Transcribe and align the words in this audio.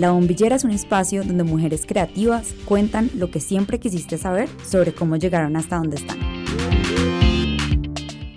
La 0.00 0.12
Bombillera 0.12 0.56
es 0.56 0.64
un 0.64 0.70
espacio 0.70 1.22
donde 1.22 1.44
mujeres 1.44 1.84
creativas 1.84 2.54
cuentan 2.64 3.10
lo 3.14 3.30
que 3.30 3.38
siempre 3.38 3.78
quisiste 3.78 4.16
saber 4.16 4.48
sobre 4.66 4.94
cómo 4.94 5.16
llegaron 5.16 5.56
hasta 5.56 5.76
donde 5.76 5.96
están. 5.96 6.18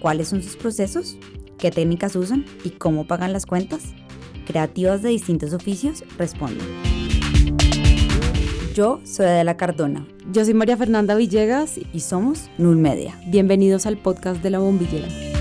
¿Cuáles 0.02 0.28
son 0.28 0.44
sus 0.44 0.58
procesos? 0.58 1.18
¿Qué 1.58 1.72
técnicas 1.72 2.18
usan? 2.18 2.44
¿Y 2.66 2.72
cómo 2.72 3.08
pagan 3.08 3.32
las 3.32 3.46
cuentas? 3.46 3.94
Creativas 4.46 5.04
de 5.04 5.08
distintos 5.08 5.54
oficios 5.54 6.04
responden. 6.18 6.68
Yo 8.76 9.00
soy 9.06 9.28
Adela 9.28 9.56
Cardona. 9.56 10.06
Yo 10.34 10.44
soy 10.44 10.56
María 10.56 10.76
Fernanda 10.76 11.16
Villegas 11.16 11.80
y 11.94 12.00
somos 12.02 12.50
Null 12.58 12.76
Media. 12.76 13.18
Bienvenidos 13.28 13.86
al 13.86 13.96
podcast 13.96 14.44
de 14.44 14.50
La 14.50 14.60
Bombillera. 14.60 15.33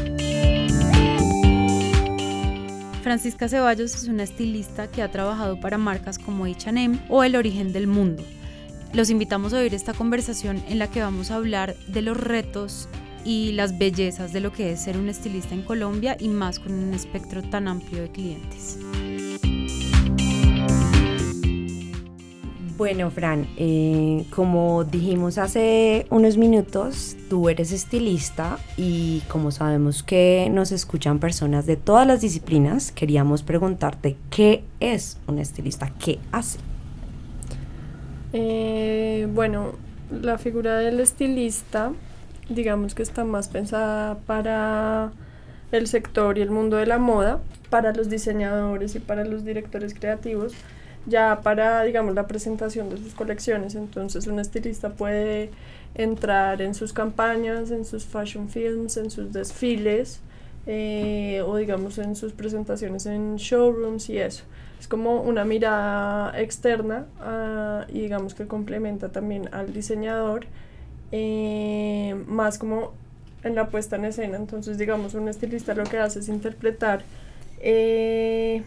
Francisca 3.03 3.49
Ceballos 3.49 3.97
es 3.97 4.07
una 4.07 4.23
estilista 4.23 4.89
que 4.89 5.03
ha 5.03 5.11
trabajado 5.11 5.59
para 5.59 5.77
marcas 5.77 6.21
como 6.21 6.45
H&M 6.45 7.01
o 7.09 7.25
El 7.25 7.35
Origen 7.35 7.73
del 7.73 7.89
Mundo. 7.89 8.23
Los 8.93 9.11
invitamos 9.11 9.53
a 9.53 9.59
oír 9.59 9.75
esta 9.75 9.93
conversación 9.93 10.63
en 10.69 10.79
la 10.79 10.87
que 10.87 11.03
vamos 11.03 11.33
a 11.33 11.37
hablar 11.37 11.75
de 11.89 12.01
los 12.01 12.17
retos 12.17 12.89
y 13.25 13.53
las 13.53 13.77
bellezas 13.77 14.33
de 14.33 14.41
lo 14.41 14.53
que 14.53 14.73
es 14.73 14.83
ser 14.83 14.97
un 14.97 15.09
estilista 15.09 15.55
en 15.55 15.63
Colombia 15.63 16.17
y 16.21 16.29
más 16.29 16.61
con 16.61 16.73
un 16.73 16.95
espectro 16.95 17.43
tan 17.43 17.67
amplio 17.67 18.03
de 18.03 18.11
clientes. 18.11 18.79
Bueno, 22.83 23.13
Fran, 23.13 23.47
eh, 23.59 24.27
como 24.35 24.83
dijimos 24.83 25.39
hace 25.39 26.05
unos 26.11 26.37
minutos, 26.37 27.17
tú 27.31 27.49
eres 27.49 27.71
estilista 27.71 28.59
y 28.77 29.21
como 29.29 29.53
sabemos 29.53 30.03
que 30.03 30.49
nos 30.51 30.73
escuchan 30.73 31.21
personas 31.21 31.65
de 31.65 31.77
todas 31.77 32.09
las 32.09 32.23
disciplinas, 32.23 32.91
queríamos 32.91 33.45
preguntarte 33.45 34.17
qué 34.31 34.65
es 34.81 35.17
un 35.29 35.39
estilista, 35.39 35.93
qué 36.05 36.19
hace. 36.33 36.59
Eh, 38.33 39.29
bueno, 39.33 39.75
la 40.11 40.37
figura 40.39 40.79
del 40.79 40.99
estilista, 40.99 41.93
digamos 42.49 42.97
que 42.97 43.05
está 43.05 43.23
más 43.23 43.47
pensada 43.47 44.19
para 44.27 45.13
el 45.71 45.87
sector 45.87 46.37
y 46.37 46.41
el 46.41 46.51
mundo 46.51 46.79
de 46.79 46.87
la 46.87 46.99
moda, 46.99 47.39
para 47.71 47.93
los 47.93 48.11
diseñadores 48.11 48.97
y 48.97 48.99
para 48.99 49.25
los 49.25 49.45
directores 49.45 49.95
creativos 49.95 50.53
ya 51.07 51.41
para, 51.43 51.83
digamos, 51.83 52.15
la 52.15 52.27
presentación 52.27 52.91
de 52.91 52.99
sus 52.99 53.15
colecciones. 53.15 53.75
Entonces, 53.75 54.27
un 54.27 54.39
estilista 54.39 54.91
puede 54.91 55.51
entrar 55.95 56.63
en 56.63 56.75
sus 56.75 56.93
campañas, 56.93 57.71
en 57.71 57.85
sus 57.85 58.05
fashion 58.05 58.49
films, 58.49 58.97
en 58.97 59.11
sus 59.11 59.33
desfiles 59.33 60.21
eh, 60.67 61.43
o, 61.45 61.57
digamos, 61.57 61.99
en 61.99 62.15
sus 62.15 62.33
presentaciones 62.33 63.07
en 63.07 63.37
showrooms 63.37 64.09
y 64.09 64.19
eso. 64.19 64.45
Es 64.79 64.89
como 64.89 65.21
una 65.21 65.45
mirada 65.45 66.41
externa 66.41 67.07
ah, 67.21 67.87
y, 67.89 68.01
digamos, 68.01 68.35
que 68.35 68.47
complementa 68.47 69.11
también 69.11 69.49
al 69.53 69.73
diseñador, 69.73 70.47
eh, 71.13 72.17
más 72.27 72.59
como 72.59 72.93
en 73.45 73.55
la 73.55 73.69
puesta 73.69 73.97
en 73.97 74.05
escena. 74.07 74.37
Entonces, 74.37 74.79
digamos, 74.79 75.15
un 75.15 75.29
estilista 75.29 75.75
lo 75.75 75.85
que 75.85 75.99
hace 75.99 76.21
es 76.21 76.29
interpretar. 76.29 77.03
Eh, 77.61 78.63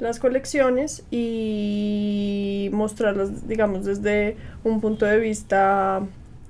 las 0.00 0.18
colecciones 0.18 1.04
y 1.10 2.70
mostrarlas, 2.72 3.46
digamos, 3.46 3.84
desde 3.84 4.36
un 4.64 4.80
punto 4.80 5.06
de 5.06 5.18
vista 5.18 6.02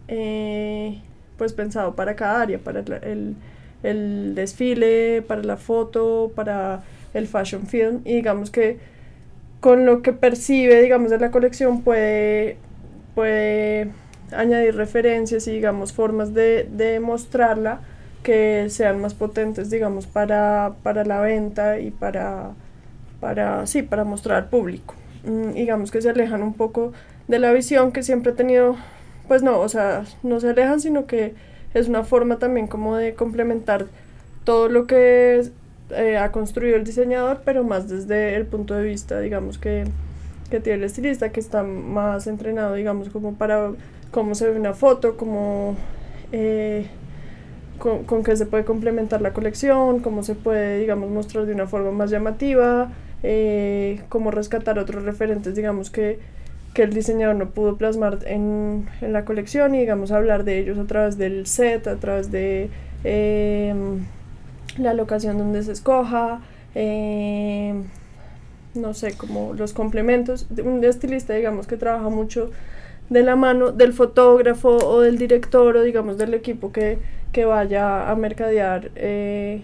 eh, 0.09 1.01
pues 1.37 1.53
pensado 1.53 1.95
para 1.95 2.17
cada 2.17 2.43
área, 2.43 2.59
para 2.59 2.81
el, 2.81 3.37
el, 3.83 4.35
desfile, 4.35 5.23
para 5.23 5.43
la 5.43 5.57
foto, 5.57 6.33
para 6.35 6.83
el 7.15 7.27
fashion 7.27 7.67
film. 7.67 8.01
Y 8.05 8.15
digamos 8.15 8.51
que 8.51 8.79
con 9.61 9.85
lo 9.85 10.03
que 10.03 10.13
percibe, 10.13 10.81
digamos, 10.83 11.11
de 11.11 11.19
la 11.19 11.31
colección 11.31 11.83
puede, 11.83 12.57
puede 13.15 13.91
añadir 14.33 14.77
referencias 14.77 15.47
y, 15.49 15.53
digamos, 15.53 15.93
formas 15.93 16.35
de, 16.35 16.69
de 16.71 17.01
mostrarla 17.01 17.81
que 18.23 18.67
sean 18.71 19.01
más 19.01 19.15
potentes, 19.15 19.71
digamos, 19.71 20.07
para, 20.07 20.75
para 20.83 21.05
la 21.05 21.21
venta 21.21 21.79
y 21.81 21.91
para 21.91 22.53
para, 23.21 23.67
sí, 23.67 23.83
para 23.83 24.05
mostrar 24.05 24.39
al 24.39 24.49
público. 24.49 24.95
Mm, 25.25 25.53
digamos 25.53 25.91
que 25.91 26.01
se 26.01 26.11
alejan 26.11 26.43
un 26.43 26.55
poco 26.55 26.93
de 27.29 27.39
la 27.39 27.53
visión 27.53 27.93
que 27.93 28.03
siempre 28.03 28.33
he 28.33 28.35
tenido, 28.35 28.77
pues 29.29 29.43
no, 29.43 29.61
o 29.61 29.69
sea, 29.69 30.05
no 30.23 30.41
se 30.41 30.51
alejan, 30.51 30.81
sino 30.81 31.07
que 31.07 31.35
es 31.75 31.89
una 31.89 32.03
forma 32.03 32.39
también 32.39 32.67
como 32.67 32.97
de 32.97 33.15
complementar 33.15 33.87
todo 34.45 34.69
lo 34.69 34.87
que 34.87 35.51
eh, 35.91 36.17
ha 36.17 36.33
construido 36.33 36.77
el 36.77 36.85
diseñador, 36.85 37.43
pero 37.45 37.63
más 37.65 37.89
desde 37.89 38.35
el 38.37 38.47
punto 38.47 38.75
de 38.75 38.85
vista, 38.85 39.21
digamos, 39.21 39.59
que, 39.59 39.85
que 40.51 40.61
tiene 40.61 40.79
el 40.79 40.85
estilista, 40.85 41.31
que 41.31 41.41
está 41.41 41.63
más 41.63 42.27
entrenado, 42.27 42.75
digamos, 42.75 43.11
como 43.11 43.35
para 43.35 43.73
cómo 44.11 44.35
se 44.35 44.51
ve 44.51 44.59
una 44.59 44.75
foto, 44.75 45.17
cómo... 45.17 45.77
Eh, 46.33 46.87
con, 47.79 48.05
con 48.05 48.23
qué 48.23 48.37
se 48.37 48.45
puede 48.45 48.65
complementar 48.65 49.23
la 49.23 49.33
colección, 49.33 50.01
cómo 50.01 50.23
se 50.23 50.35
puede, 50.35 50.79
digamos, 50.79 51.11
mostrar 51.11 51.47
de 51.47 51.55
una 51.55 51.67
forma 51.67 51.91
más 51.91 52.11
llamativa, 52.11 52.91
eh, 53.23 54.01
como 54.09 54.31
rescatar 54.31 54.79
otros 54.79 55.05
referentes, 55.05 55.55
digamos, 55.55 55.91
que, 55.91 56.19
que 56.75 56.83
el 56.83 56.93
diseñador 56.93 57.37
no 57.37 57.51
pudo 57.51 57.77
plasmar 57.77 58.19
en, 58.27 58.89
en, 59.01 59.13
la 59.13 59.25
colección 59.25 59.75
y, 59.75 59.81
digamos, 59.81 60.11
hablar 60.11 60.45
de 60.45 60.59
ellos 60.59 60.79
a 60.79 60.85
través 60.85 61.19
del 61.19 61.47
set, 61.47 61.87
a 61.87 61.97
través 61.97 62.31
de 62.31 62.71
em, 63.05 64.07
la 64.79 64.95
locación 64.95 65.37
donde 65.39 65.63
se 65.63 65.73
escoja, 65.73 66.41
em, 66.75 67.85
no 68.75 68.95
sé, 68.95 69.17
como 69.17 69.53
los 69.55 69.73
complementos. 69.73 70.47
Un 70.65 70.83
estilista, 70.85 71.35
digamos, 71.35 71.67
que 71.67 71.77
trabaja 71.77 72.09
mucho 72.09 72.51
de 73.11 73.23
la 73.23 73.37
mano 73.37 73.73
del 73.73 73.93
fotógrafo 73.93 74.77
o 74.77 75.01
del 75.01 75.19
director 75.19 75.77
o, 75.77 75.83
digamos, 75.83 76.17
del 76.17 76.33
equipo 76.35 76.73
que, 76.73 76.99
que 77.33 77.45
vaya 77.45 78.11
a 78.11 78.15
mercadear 78.17 78.91
eh, 78.95 79.63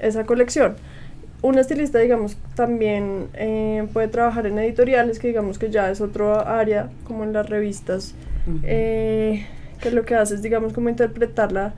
esa 0.00 0.26
colección 0.26 0.76
un 1.42 1.58
estilista, 1.58 1.98
digamos, 1.98 2.36
también 2.54 3.28
eh, 3.34 3.86
puede 3.92 4.08
trabajar 4.08 4.46
en 4.46 4.58
editoriales, 4.58 5.18
que 5.18 5.28
digamos 5.28 5.58
que 5.58 5.70
ya 5.70 5.90
es 5.90 6.00
otro 6.00 6.46
área, 6.46 6.90
como 7.04 7.24
en 7.24 7.32
las 7.32 7.48
revistas, 7.48 8.14
eh, 8.62 9.46
que 9.80 9.90
lo 9.90 10.04
que 10.04 10.14
hace 10.14 10.34
es, 10.34 10.42
digamos, 10.42 10.72
como 10.72 10.88
interpretar 10.88 11.72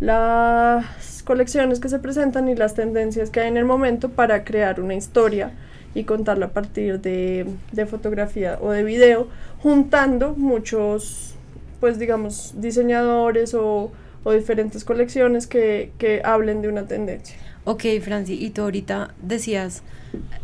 las 0.00 1.22
colecciones 1.24 1.78
que 1.78 1.88
se 1.88 1.98
presentan 1.98 2.48
y 2.48 2.56
las 2.56 2.74
tendencias 2.74 3.30
que 3.30 3.40
hay 3.40 3.48
en 3.48 3.56
el 3.56 3.64
momento 3.64 4.08
para 4.08 4.44
crear 4.44 4.80
una 4.80 4.94
historia 4.94 5.52
y 5.94 6.04
contarla 6.04 6.46
a 6.46 6.50
partir 6.50 7.00
de, 7.00 7.46
de 7.70 7.86
fotografía 7.86 8.58
o 8.60 8.72
de 8.72 8.82
video, 8.82 9.28
juntando 9.62 10.34
muchos, 10.34 11.36
pues 11.78 12.00
digamos, 12.00 12.54
diseñadores 12.56 13.54
o, 13.54 13.92
o 14.24 14.32
diferentes 14.32 14.84
colecciones 14.84 15.46
que, 15.46 15.92
que 15.98 16.20
hablen 16.24 16.62
de 16.62 16.68
una 16.68 16.88
tendencia. 16.88 17.36
Ok, 17.66 17.84
Franci, 18.02 18.34
y 18.34 18.50
tú 18.50 18.60
ahorita 18.60 19.14
decías 19.22 19.82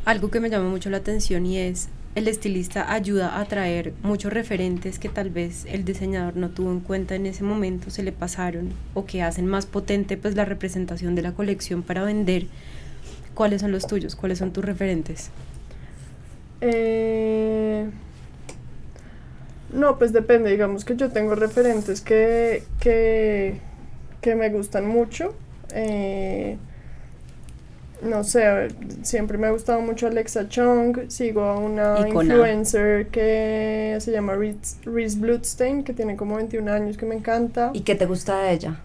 algo 0.06 0.30
que 0.30 0.40
me 0.40 0.48
llama 0.48 0.70
mucho 0.70 0.88
la 0.88 0.96
atención 0.96 1.44
y 1.44 1.58
es 1.58 1.90
el 2.14 2.28
estilista 2.28 2.92
ayuda 2.92 3.38
a 3.38 3.44
traer 3.44 3.92
muchos 4.02 4.32
referentes 4.32 4.98
que 4.98 5.10
tal 5.10 5.28
vez 5.28 5.66
el 5.66 5.84
diseñador 5.84 6.36
no 6.36 6.48
tuvo 6.48 6.72
en 6.72 6.80
cuenta 6.80 7.14
en 7.14 7.26
ese 7.26 7.44
momento, 7.44 7.90
se 7.90 8.02
le 8.02 8.12
pasaron 8.12 8.72
o 8.94 9.04
que 9.04 9.22
hacen 9.22 9.46
más 9.46 9.66
potente 9.66 10.16
pues 10.16 10.34
la 10.34 10.46
representación 10.46 11.14
de 11.14 11.22
la 11.22 11.32
colección 11.32 11.82
para 11.82 12.02
vender. 12.04 12.46
¿Cuáles 13.34 13.60
son 13.60 13.70
los 13.70 13.86
tuyos? 13.86 14.16
¿Cuáles 14.16 14.38
son 14.38 14.52
tus 14.52 14.64
referentes? 14.64 15.30
Eh, 16.62 17.84
no, 19.74 19.98
pues 19.98 20.12
depende, 20.14 20.50
digamos 20.50 20.86
que 20.86 20.96
yo 20.96 21.10
tengo 21.10 21.34
referentes 21.34 22.00
que, 22.00 22.64
que, 22.80 23.60
que 24.22 24.34
me 24.34 24.48
gustan 24.48 24.86
mucho. 24.86 25.34
Eh, 25.74 26.56
no 28.02 28.24
sé, 28.24 28.68
siempre 29.02 29.38
me 29.38 29.46
ha 29.46 29.50
gustado 29.50 29.80
mucho 29.80 30.06
Alexa 30.06 30.48
Chung, 30.48 31.08
sigo 31.08 31.42
a 31.42 31.58
una 31.58 32.08
influencer 32.08 33.08
que 33.08 33.96
se 34.00 34.12
llama 34.12 34.34
Reese 34.34 35.18
Bloodstein, 35.18 35.84
que 35.84 35.92
tiene 35.92 36.16
como 36.16 36.36
21 36.36 36.70
años, 36.72 36.96
que 36.96 37.06
me 37.06 37.14
encanta. 37.14 37.70
¿Y 37.74 37.80
qué 37.80 37.94
te 37.94 38.06
gusta 38.06 38.42
de 38.42 38.52
ella? 38.52 38.80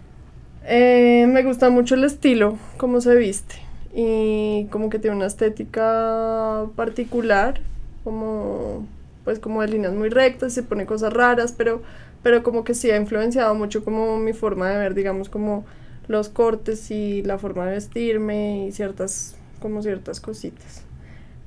Eh, 0.64 1.26
me 1.28 1.42
gusta 1.42 1.70
mucho 1.70 1.94
el 1.94 2.04
estilo, 2.04 2.58
cómo 2.76 3.00
se 3.00 3.14
viste, 3.14 3.56
y 3.94 4.66
como 4.70 4.90
que 4.90 4.98
tiene 4.98 5.16
una 5.16 5.26
estética 5.26 6.66
particular, 6.74 7.60
como 8.04 8.86
pues 9.26 9.40
como 9.40 9.60
de 9.60 9.66
líneas 9.68 9.92
muy 9.92 10.08
rectas, 10.08 10.52
se 10.52 10.62
pone 10.62 10.86
cosas 10.86 11.12
raras, 11.12 11.52
pero, 11.52 11.82
pero 12.22 12.44
como 12.44 12.62
que 12.62 12.74
sí 12.74 12.92
ha 12.92 12.96
influenciado 12.96 13.56
mucho 13.56 13.84
como 13.84 14.18
mi 14.18 14.32
forma 14.32 14.70
de 14.70 14.78
ver, 14.78 14.94
digamos, 14.94 15.28
como 15.28 15.64
los 16.08 16.28
cortes 16.28 16.90
y 16.90 17.22
la 17.22 17.38
forma 17.38 17.66
de 17.66 17.72
vestirme 17.72 18.66
y 18.66 18.72
ciertas, 18.72 19.36
como 19.60 19.82
ciertas 19.82 20.20
cositas. 20.20 20.82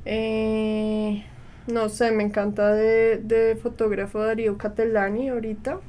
Eh, 0.06 1.23
no 1.67 1.89
sé, 1.89 2.11
me 2.11 2.23
encanta 2.23 2.73
de, 2.73 3.17
de 3.17 3.56
fotógrafo 3.56 4.19
Darío 4.19 4.57
Catellani 4.57 5.29
ahorita. 5.29 5.79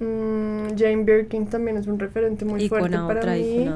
Mm, 0.00 0.76
Jane 0.76 1.04
Birkin 1.04 1.46
también 1.46 1.76
es 1.76 1.86
un 1.86 1.98
referente 1.98 2.44
muy 2.44 2.68
fuerte 2.68 2.96
para 2.96 3.34
mí. 3.34 3.68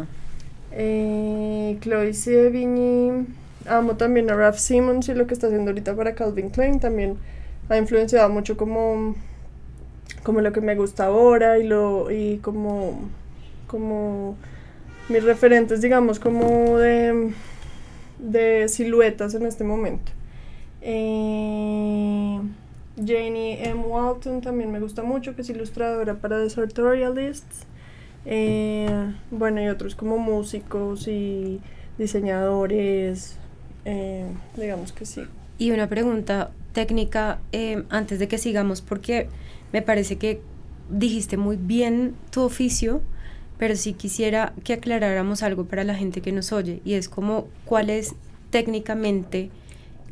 Eh, 0.72 1.78
Chloe 1.80 2.12
Sevigny. 2.12 3.26
amo 3.66 3.96
también 3.96 4.30
a 4.30 4.34
Ralph 4.34 4.56
Simmons 4.58 5.08
y 5.08 5.14
lo 5.14 5.26
que 5.26 5.34
está 5.34 5.46
haciendo 5.46 5.70
ahorita 5.70 5.94
para 5.96 6.14
Calvin 6.14 6.50
Klein 6.50 6.80
también 6.80 7.16
ha 7.68 7.76
influenciado 7.76 8.28
mucho 8.28 8.56
como, 8.56 9.14
como 10.22 10.40
lo 10.40 10.52
que 10.52 10.60
me 10.60 10.74
gusta 10.76 11.06
ahora 11.06 11.58
y 11.58 11.64
lo 11.64 12.10
y 12.10 12.38
como 12.38 13.08
como 13.66 14.36
mis 15.08 15.22
referentes 15.22 15.80
digamos 15.80 16.18
como 16.18 16.78
de, 16.78 17.32
de 18.18 18.68
siluetas 18.68 19.34
en 19.34 19.46
este 19.46 19.64
momento. 19.64 20.12
Eh, 20.82 22.40
Janie 22.96 23.68
M. 23.68 23.80
Walton 23.86 24.40
también 24.40 24.70
me 24.70 24.80
gusta 24.80 25.02
mucho 25.02 25.34
que 25.34 25.42
es 25.42 25.50
ilustradora 25.50 26.14
para 26.14 26.42
The 26.42 26.50
Sartorialists. 26.50 27.66
Eh, 28.28 29.14
bueno 29.30 29.62
y 29.62 29.68
otros 29.68 29.94
como 29.94 30.18
músicos 30.18 31.06
y 31.06 31.60
diseñadores 31.96 33.38
eh, 33.86 34.26
digamos 34.56 34.92
que 34.92 35.06
sí. 35.06 35.22
Y 35.58 35.70
una 35.70 35.88
pregunta 35.88 36.50
técnica 36.72 37.38
eh, 37.52 37.84
antes 37.88 38.18
de 38.18 38.28
que 38.28 38.36
sigamos, 38.36 38.82
porque 38.82 39.28
me 39.72 39.80
parece 39.80 40.16
que 40.18 40.42
dijiste 40.90 41.36
muy 41.36 41.56
bien 41.56 42.14
tu 42.30 42.42
oficio, 42.42 43.00
pero 43.58 43.76
sí 43.76 43.92
quisiera 43.92 44.52
que 44.64 44.74
aclaráramos 44.74 45.42
algo 45.42 45.64
para 45.64 45.84
la 45.84 45.94
gente 45.94 46.20
que 46.20 46.32
nos 46.32 46.52
oye, 46.52 46.80
y 46.84 46.94
es 46.94 47.08
como 47.08 47.48
cuál 47.64 47.90
es 47.90 48.14
técnicamente 48.50 49.50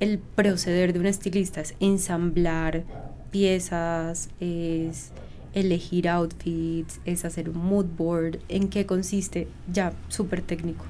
el 0.01 0.19
proceder 0.19 0.93
de 0.93 1.01
un 1.01 1.07
estilista, 1.07 1.61
es 1.61 1.75
ensamblar 1.81 2.85
piezas, 3.31 4.29
es 4.41 5.11
elegir 5.55 6.09
outfits, 6.09 7.01
es 7.05 7.25
hacer 7.25 7.49
un 7.49 7.59
mood 7.59 7.87
board, 7.97 8.39
en 8.49 8.69
qué 8.69 8.87
consiste, 8.87 9.49
ya 9.73 9.93
súper 10.09 10.43
técnico. 10.43 10.85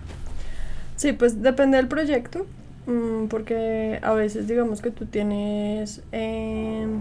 Sí, 0.96 1.12
pues 1.12 1.42
depende 1.42 1.76
del 1.76 1.88
proyecto. 1.88 2.46
Mm, 2.86 3.28
porque 3.28 3.98
a 4.02 4.12
veces 4.12 4.46
digamos 4.46 4.82
que 4.82 4.90
tú 4.90 5.06
tienes 5.06 6.02
em, 6.12 7.00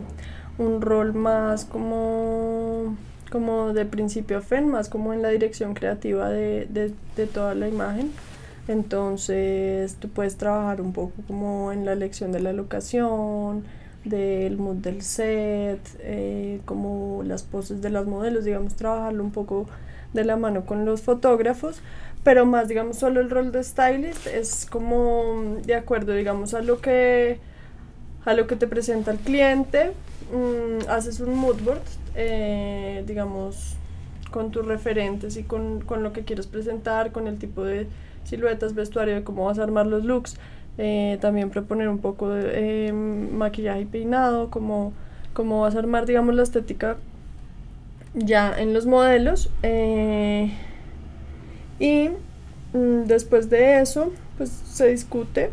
un 0.58 0.82
rol 0.82 1.14
más 1.14 1.66
como, 1.66 2.96
como 3.34 3.74
de 3.74 3.86
principio 3.86 4.38
a 4.38 4.42
fin, 4.42 4.68
más 4.68 4.90
como 4.90 5.12
en 5.12 5.24
la 5.24 5.30
dirección 5.30 5.74
creativa 5.74 6.30
de, 6.30 6.68
de, 7.16 7.26
toda 7.26 7.56
la 7.56 7.68
imagen. 7.68 8.12
Entonces 8.68 9.96
tú 9.96 10.08
puedes 10.08 10.38
trabajar 10.38 10.82
un 10.82 10.94
poco 10.94 11.14
como 11.26 11.72
en 11.72 11.84
la 11.84 11.94
elección 11.94 12.32
de 12.32 12.42
la 12.42 12.54
locación, 12.54 13.64
del 14.06 14.58
mood 14.58 14.76
del 14.76 15.02
set, 15.02 15.80
eh, 16.02 16.62
como 16.66 17.24
las 17.26 17.42
poses 17.42 17.82
de 17.82 17.90
las 17.90 18.06
modelos, 18.06 18.46
digamos, 18.46 18.76
trabajarlo 18.76 19.24
un 19.24 19.32
poco 19.32 19.66
de 20.14 20.26
la 20.26 20.38
mano 20.38 20.68
con 20.68 20.86
los 20.86 21.02
fotógrafos, 21.02 21.82
pero 22.24 22.46
más, 22.46 22.68
digamos, 22.68 22.98
solo 22.98 23.20
el 23.20 23.32
rol 23.32 23.52
de 23.52 23.64
stylist 23.64 24.28
es 24.28 24.68
como 24.68 25.58
de 25.66 25.74
acuerdo, 25.74 26.14
digamos, 26.14 26.54
a 26.54 26.62
lo 26.62 26.82
que, 26.82 27.40
a 28.26 28.36
lo 28.36 28.46
que 28.46 28.56
te 28.58 28.68
presenta 28.68 29.10
el 29.10 29.18
cliente, 29.18 29.94
mm, 30.32 30.88
haces 30.88 31.20
un 31.20 31.34
mood 31.34 31.60
board, 31.64 31.82
eh, 32.16 33.04
digamos, 33.08 33.76
con 34.32 34.52
tus 34.52 34.66
referentes 34.66 35.38
y 35.38 35.44
con, 35.44 35.82
con, 35.82 36.04
lo 36.04 36.14
que 36.14 36.24
quieres 36.24 36.48
presentar, 36.48 37.12
con 37.12 37.28
el 37.28 37.38
tipo 37.38 37.64
de 37.64 37.88
siluetas, 38.24 38.74
vestuario, 38.74 39.16
de 39.16 39.24
cómo 39.24 39.46
vas 39.46 39.60
a 39.60 39.64
armar 39.64 39.86
los 39.86 40.04
looks, 40.06 40.38
eh, 40.78 41.18
también 41.22 41.50
proponer 41.50 41.88
un 41.90 42.00
poco 42.00 42.30
de 42.30 42.88
eh, 42.88 42.94
maquillaje 42.94 43.82
y 43.82 43.86
peinado, 43.86 44.50
cómo, 44.50 44.94
cómo 45.34 45.62
vas 45.62 45.76
a 45.76 45.80
armar, 45.80 46.06
digamos, 46.06 46.36
la 46.36 46.44
estética 46.44 46.98
ya 48.14 48.58
en 48.60 48.74
los 48.74 48.86
modelos. 48.86 49.50
Y 51.80 52.10
mm, 52.74 53.04
después 53.08 53.50
de 53.50 53.82
eso, 53.82 54.12
pues 54.38 54.50
se 54.50 54.88
discute 54.88 55.52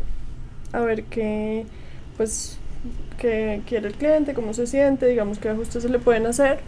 a 0.71 0.79
ver 0.79 1.03
qué, 1.03 1.65
pues, 2.17 2.60
qué 3.17 3.61
quiere 3.67 3.87
el 3.87 3.93
cliente, 3.95 4.33
cómo 4.33 4.53
se 4.53 4.67
siente, 4.67 5.07
digamos 5.07 5.39
qué 5.39 5.49
ajustes 5.49 5.83
se 5.83 5.89
le 5.89 5.99
pueden 5.99 6.25
hacer. 6.25 6.59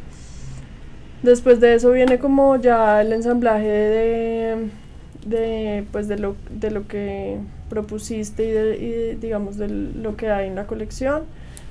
Después 1.24 1.60
de 1.60 1.75
eso 1.75 1.92
viene 1.92 2.19
como 2.19 2.57
ya 2.57 3.01
el 3.01 3.13
ensamblaje 3.13 3.68
de, 3.68 4.69
de, 5.25 5.86
pues 5.92 6.07
de, 6.07 6.19
lo, 6.19 6.36
de 6.50 6.69
lo 6.69 6.88
que 6.88 7.38
propusiste 7.69 8.78
y, 8.78 9.16
digamos 9.16 9.57
de 9.57 9.69
lo 9.69 10.18
que 10.18 10.30
hay 10.30 10.48
en 10.48 10.56
la 10.56 10.68
colección. 10.68 11.24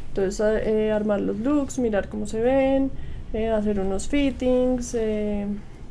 Entonces 0.08 0.64
eh, 0.66 0.90
armar 0.90 1.20
los 1.20 1.38
looks, 1.38 1.78
mirar 1.78 2.08
cómo 2.08 2.26
se 2.26 2.40
ven, 2.40 2.90
eh, 3.34 3.48
hacer 3.48 3.78
unos 3.78 4.08
fittings, 4.08 4.94
eh, 4.94 5.46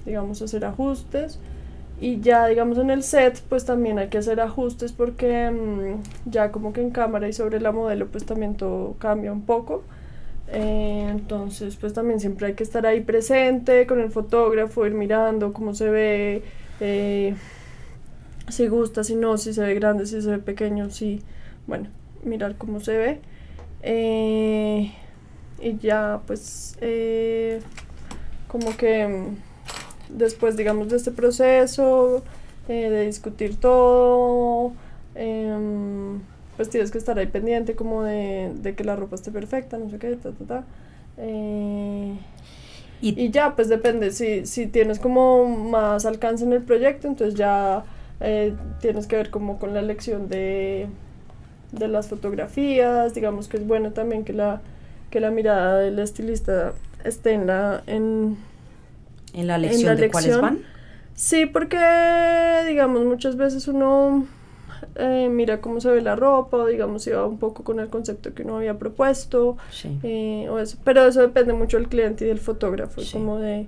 digamos 0.06 0.42
hacer 0.42 0.66
ajustes. 0.66 1.40
Y 2.02 2.20
ya, 2.20 2.48
digamos, 2.48 2.80
en 2.80 2.90
el 2.90 3.04
set, 3.04 3.42
pues 3.48 3.64
también 3.64 4.00
hay 4.00 4.10
que 4.10 4.18
hacer 4.18 4.42
ajustes 4.42 4.92
porque 4.92 5.52
mm, 5.52 6.02
ya 6.32 6.52
como 6.52 6.74
que 6.74 6.82
en 6.82 6.90
cámara 6.90 7.30
y 7.30 7.34
sobre 7.34 7.62
la 7.62 7.72
modelo, 7.72 8.08
pues 8.08 8.26
también 8.26 8.56
todo 8.56 8.96
cambia 8.98 9.32
un 9.32 9.44
poco. 9.44 9.84
Eh, 10.48 11.08
entonces, 11.12 11.76
pues 11.76 11.94
también 11.94 12.20
siempre 12.20 12.48
hay 12.48 12.54
que 12.56 12.64
estar 12.64 12.88
ahí 12.88 13.02
presente 13.02 13.86
con 13.86 14.00
el 14.02 14.10
fotógrafo, 14.10 14.86
ir 14.88 14.94
mirando 14.96 15.54
cómo 15.54 15.76
se 15.76 15.92
ve, 15.92 16.44
eh, 16.80 17.36
si 18.50 18.68
gusta, 18.68 19.04
si 19.04 19.16
no, 19.16 19.38
si 19.38 19.54
se 19.54 19.62
ve 19.62 19.76
grande, 19.76 20.08
si 20.08 20.24
se 20.24 20.32
ve 20.32 20.40
pequeño, 20.40 20.90
si, 20.90 21.22
bueno, 21.68 21.88
mirar 22.24 22.56
cómo 22.58 22.80
se 22.80 22.98
ve. 22.98 23.22
Eh, 23.84 24.92
y 25.62 25.78
ya, 25.78 26.22
pues, 26.26 26.78
como 28.48 28.76
que 28.76 29.08
mm, 29.08 29.51
después, 30.16 30.58
digamos, 30.58 30.90
de 30.90 30.98
este 30.98 31.12
proceso, 31.12 32.24
eh, 32.68 32.90
de 32.90 33.06
discutir 33.06 33.58
todo, 33.60 34.74
em, 35.16 36.22
pues 36.58 36.70
tienes 36.70 36.92
que 36.92 36.98
estar 36.98 37.18
ahí 37.18 37.28
pendiente 37.28 37.76
como 37.76 38.04
de, 38.04 38.74
que 38.78 38.84
la 38.84 38.96
ropa 38.96 39.16
esté 39.16 39.32
perfecta, 39.32 39.78
no 39.78 39.90
sé 39.90 39.98
qué, 40.00 40.16
ta, 40.16 40.32
ta, 40.32 40.46
ta. 40.46 40.64
Eh, 41.18 42.16
y, 43.02 43.32
ya, 43.32 43.56
pues 43.56 43.68
depende, 43.68 44.12
si, 44.12 44.46
si 44.46 44.68
tienes 44.68 45.00
como 45.00 45.48
más 45.48 46.06
alcance 46.06 46.44
en 46.46 46.54
el 46.54 46.62
proyecto, 46.62 47.08
entonces 47.08 47.34
ya 47.36 47.84
eh, 48.20 48.54
tienes 48.80 49.08
que 49.08 49.16
ver 49.16 49.32
como 49.32 49.58
con 49.58 49.74
la 49.74 49.80
elección 49.80 50.30
de, 50.30 50.88
de 51.72 51.88
las 51.88 52.08
fotografías, 52.08 53.16
digamos 53.16 53.48
que 53.48 53.58
es 53.58 53.66
bueno 53.66 53.92
también 53.92 54.24
que 54.24 54.34
la, 54.34 54.62
que 55.10 55.20
la 55.20 55.32
mirada 55.32 55.80
del 55.80 55.98
estilista 56.00 56.74
esté 57.04 57.34
en 57.34 57.48
la... 57.48 57.84
En, 57.88 58.38
en 59.34 59.48
la 59.48 59.58
lección 59.58 59.96
de 59.98 60.10
cuáles 60.10 60.40
van. 60.40 60.60
Sí, 61.14 61.46
porque 61.46 61.78
digamos 62.68 63.04
muchas 63.06 63.36
veces 63.36 63.68
uno 63.68 64.26
eh, 64.96 65.30
mira 65.32 65.62
cómo 65.62 65.80
se 65.80 65.90
ve 65.90 66.02
la 66.02 66.16
ropa, 66.16 66.58
o 66.58 66.66
digamos 66.66 67.04
si 67.04 67.12
va 67.12 67.26
un 67.26 67.38
poco 67.38 67.64
con 67.64 67.80
el 67.80 67.90
concepto 67.90 68.34
que 68.34 68.44
uno 68.44 68.58
había 68.58 68.78
propuesto, 68.78 69.58
eh, 70.04 70.48
o 70.50 70.60
eso. 70.60 70.78
pero 70.84 71.06
eso 71.06 71.22
depende 71.22 71.54
mucho 71.54 71.78
del 71.78 71.88
cliente 71.88 72.26
y 72.26 72.28
del 72.28 72.40
fotógrafo, 72.40 73.02
como 73.12 73.38
de, 73.38 73.68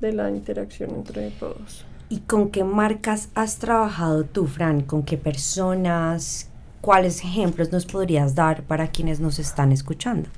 de 0.00 0.12
la 0.12 0.30
interacción 0.30 0.90
entre 0.90 1.30
todos. 1.30 1.84
¿Y 2.08 2.20
con 2.20 2.50
qué 2.50 2.64
marcas 2.64 3.28
has 3.34 3.58
trabajado 3.58 4.24
tú, 4.24 4.46
Fran? 4.46 4.82
¿Con 4.82 5.04
qué 5.04 5.16
personas? 5.16 6.50
¿Cuáles 6.80 7.22
ejemplos 7.22 7.72
nos 7.72 7.86
podrías 7.86 8.34
dar 8.34 8.62
para 8.62 8.88
quienes 8.88 9.20
nos 9.20 9.38
están 9.38 9.70
escuchando? 9.70 10.28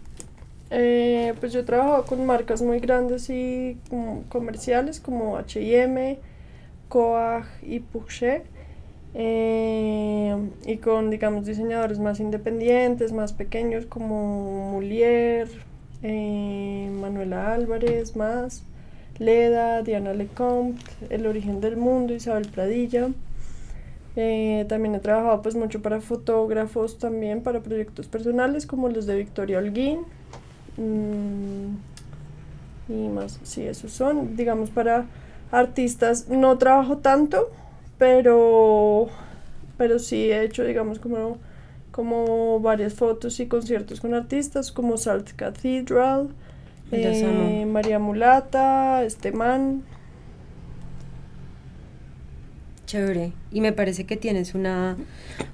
Eh, 0.75 1.35
pues 1.39 1.53
yo 1.53 1.61
he 1.61 1.63
trabajado 1.65 2.07
con 2.07 2.25
marcas 2.25 2.63
muy 2.63 2.81
grandes 2.81 3.29
y 3.29 3.77
comerciales 4.31 5.01
como 5.01 5.37
H&M, 5.37 6.19
Coag 6.89 7.45
y 7.63 7.81
Puché. 7.81 8.43
Eh, 9.15 10.35
y 10.65 10.79
con, 10.79 11.11
digamos, 11.11 11.45
diseñadores 11.45 11.99
más 11.99 12.21
independientes, 12.21 13.13
más 13.13 13.35
pequeños 13.35 13.85
como 13.85 14.71
Mulier, 14.73 15.47
eh, 16.03 16.89
Manuela 16.91 17.53
Álvarez, 17.53 18.17
más, 18.17 18.65
Leda, 19.19 19.83
Diana 19.83 20.15
Lecomte, 20.15 20.83
El 21.11 21.27
Origen 21.27 21.61
del 21.61 21.77
Mundo, 21.77 22.15
Isabel 22.15 22.49
Pradilla. 22.49 23.11
también 24.69 24.95
he 24.95 25.01
trabajado 25.01 25.43
pues 25.43 25.55
mucho 25.55 25.83
para 25.83 26.01
fotógrafos 26.01 26.99
también, 26.99 27.43
para 27.43 27.61
proyectos 27.61 28.09
personales 28.09 28.67
como 28.67 28.89
los 28.89 29.05
de 29.05 29.17
Victoria 29.17 29.59
Holguín, 29.59 30.01
Mm, 30.77 31.77
y 32.89 33.09
más, 33.09 33.39
sí, 33.43 33.63
esos 33.63 33.93
son, 33.93 34.37
digamos, 34.37 34.71
para 34.71 35.07
artistas. 35.51 36.29
No 36.29 36.59
trabajo 36.59 36.99
tanto, 36.99 37.51
pero, 37.99 39.09
pero 39.79 39.99
sí 39.99 40.31
he 40.31 40.43
hecho, 40.43 40.65
digamos, 40.65 40.99
como, 40.99 41.39
como 41.91 42.61
varias 42.61 42.95
fotos 42.95 43.39
y 43.41 43.47
conciertos 43.47 44.01
con 44.01 44.15
artistas 44.15 44.73
como 44.73 44.97
Salt 44.97 45.33
Cathedral, 45.37 46.31
eh, 46.91 47.67
María 47.67 47.99
Mulata, 47.99 49.03
Esteman. 49.05 49.83
Chévere. 52.87 53.33
Y 53.51 53.63
me 53.63 53.73
parece 53.73 54.05
que 54.05 54.17
tienes 54.17 54.55
una 54.55 54.97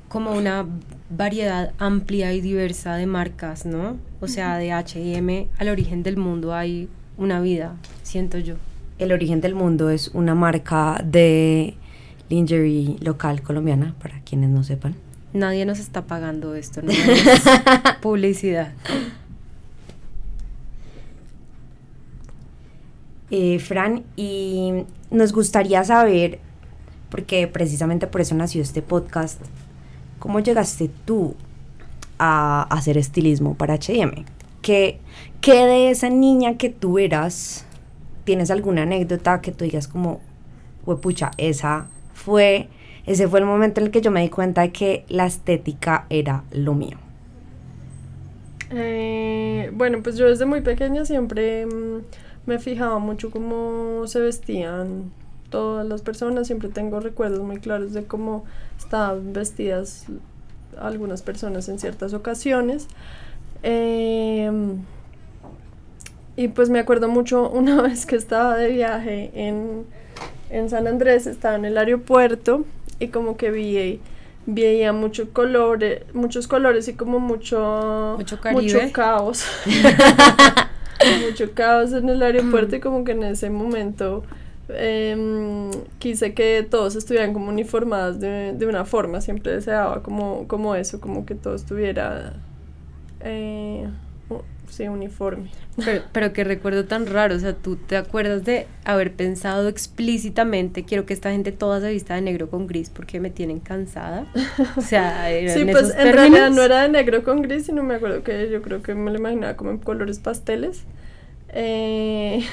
como 0.09 0.33
una 0.33 0.67
variedad 1.11 1.73
amplia 1.79 2.33
y 2.33 2.41
diversa 2.41 2.97
de 2.97 3.07
marcas, 3.07 3.65
¿no? 3.65 3.97
O 4.21 4.29
sea, 4.29 4.57
de 4.59 4.73
H&M 4.73 5.49
al 5.59 5.69
origen 5.69 6.03
del 6.03 6.17
mundo 6.17 6.55
hay 6.55 6.89
una 7.17 7.41
vida, 7.41 7.77
siento 8.03 8.39
yo. 8.39 8.55
El 8.99 9.13
origen 9.13 9.41
del 9.41 9.55
mundo 9.55 9.91
es 9.91 10.09
una 10.09 10.35
marca 10.35 11.01
de 11.05 11.75
lingerie 12.29 12.97
local 13.01 13.43
colombiana, 13.43 13.95
para 14.01 14.21
quienes 14.21 14.51
no 14.51 14.65
sepan. 14.65 14.95
Nadie 15.33 15.65
nos 15.67 15.79
está 15.79 16.07
pagando 16.07 16.55
esto, 16.55 16.83
no 16.83 16.91
es 16.93 17.43
publicidad. 18.03 18.73
Eh, 23.31 23.59
Fran, 23.59 24.05
y 24.17 24.85
nos 25.11 25.33
gustaría 25.33 25.85
saber, 25.85 26.41
porque 27.11 27.47
precisamente 27.47 28.07
por 28.07 28.21
eso 28.23 28.35
nació 28.35 28.63
este 28.63 28.81
podcast, 28.81 29.41
¿cómo 30.19 30.41
llegaste 30.41 30.91
tú 31.05 31.35
a 32.19 32.63
hacer 32.71 32.99
estilismo 32.99 33.55
para 33.55 33.75
HM? 33.75 34.25
¿Qué, 34.63 34.99
¿Qué 35.41 35.65
de 35.65 35.91
esa 35.91 36.11
niña 36.11 36.57
que 36.57 36.69
tú 36.69 36.99
eras? 36.99 37.65
¿Tienes 38.25 38.51
alguna 38.51 38.83
anécdota 38.83 39.41
que 39.41 39.53
tú 39.53 39.65
digas 39.65 39.89
como, 39.89 40.21
pucha, 41.01 41.31
esa 41.39 41.87
fue, 42.13 42.69
ese 43.07 43.29
fue 43.29 43.41
el 43.41 43.47
momento 43.47 43.81
en 43.81 43.87
el 43.87 43.93
que 43.93 44.01
yo 44.01 44.11
me 44.11 44.23
di 44.23 44.29
cuenta 44.29 44.63
de 44.63 44.73
que 44.73 45.05
la 45.09 45.27
estética 45.27 46.07
era 46.11 46.45
lo 46.51 46.75
mío? 46.75 46.99
Eh, 48.71 49.71
bueno, 49.75 50.03
pues 50.03 50.17
yo 50.17 50.29
desde 50.29 50.47
muy 50.47 50.61
pequeña 50.61 51.05
siempre... 51.05 51.67
Mm, 51.67 52.01
me 52.49 52.59
fijaba 52.59 52.99
mucho 52.99 53.31
cómo 53.31 54.07
se 54.07 54.21
vestían 54.21 55.13
todas 55.51 55.87
las 55.87 56.03
personas, 56.03 56.47
siempre 56.47 56.69
tengo 56.69 57.01
recuerdos 57.01 57.41
muy 57.41 57.59
claros 57.59 57.93
de 57.93 58.05
cómo 58.05 58.45
estaban 58.79 59.33
vestidas 59.33 60.07
algunas 60.79 61.23
personas 61.23 61.69
en 61.69 61.79
ciertas 61.79 62.15
ocasiones. 62.15 62.89
Em, 63.63 64.79
y 66.37 66.49
pues 66.49 66.71
me 66.71 66.79
acuerdo 66.79 67.09
mucho 67.09 67.51
una 67.51 67.83
vez 67.83 68.07
que 68.07 68.17
estaba 68.17 68.57
de 68.57 68.71
viaje 68.71 69.31
en, 69.35 69.85
en 70.51 70.71
San 70.71 70.87
Andrés, 70.87 71.27
estaba 71.27 71.57
en 71.57 71.65
el 71.65 71.79
aeropuerto 71.79 72.65
y 72.99 73.09
como 73.09 73.37
que 73.37 73.51
vi 73.51 74.01
veía 74.51 74.95
mucho 74.95 75.31
colores, 75.35 76.03
muchos 76.15 76.49
colores 76.49 76.89
y 76.89 76.95
como 76.95 77.21
mucho, 77.21 78.15
mucho, 78.17 78.39
mucho 78.53 78.79
caos. 78.93 79.45
mucho 81.29 81.53
caos 81.53 81.93
en 81.93 82.09
el 82.09 82.23
aeropuerto 82.23 82.77
y 82.77 82.81
como 82.81 83.05
que 83.05 83.13
en 83.13 83.25
ese 83.25 83.51
momento 83.51 84.25
em, 84.69 85.71
quise 85.99 86.35
que 86.35 86.67
todos 86.69 86.97
estuvieran 86.97 87.33
como 87.33 87.49
uniformados 87.49 88.21
de, 88.21 88.53
de, 88.53 88.67
una 88.67 88.85
forma, 88.85 89.21
siempre 89.21 89.53
deseaba 89.53 90.03
como, 90.03 90.47
como 90.49 90.75
eso, 90.75 91.01
como 91.01 91.25
que 91.27 91.35
todo 91.35 91.55
estuviera 91.55 92.35
eh, 93.21 93.89
sí, 94.69 94.89
uniforme. 94.89 95.51
Pero, 95.85 96.03
pero 96.13 96.33
qué 96.33 96.45
recuerdo 96.45 96.85
tan 96.85 97.07
raro, 97.07 97.35
o 97.35 97.39
sea, 97.39 97.55
tú 97.55 97.77
te 97.77 97.97
acuerdas 97.97 98.45
de 98.45 98.67
haber 98.85 99.15
pensado 99.15 99.69
explícitamente, 99.69 100.85
quiero 100.85 101.07
que 101.07 101.15
esta 101.15 101.31
gente 101.31 101.53
toda 101.53 101.81
se 101.81 101.91
vista 101.91 102.15
de 102.15 102.23
negro 102.23 102.51
con 102.51 102.67
gris 102.67 102.91
porque 102.91 103.21
me 103.21 103.31
tienen 103.31 103.61
cansada. 103.61 104.27
O 104.77 104.81
sea, 104.81 105.29
sí, 105.49 105.65
pues 105.71 105.95
en 105.97 106.13
realidad 106.13 106.51
no 106.51 106.63
era 106.63 106.83
de 106.83 106.89
negro 106.89 107.23
con 107.25 107.43
gris, 107.43 107.67
sino 107.67 107.83
me 107.83 107.95
acuerdo 107.95 108.23
que 108.23 108.51
yo 108.51 108.63
creo 108.63 108.83
que 108.83 108.95
me 108.95 109.11
lo 109.11 109.19
imaginaba 109.19 109.57
como 109.57 109.71
en 109.71 109.79
colores 109.79 110.19
pasteles. 110.19 110.85
Eh, 111.51 112.45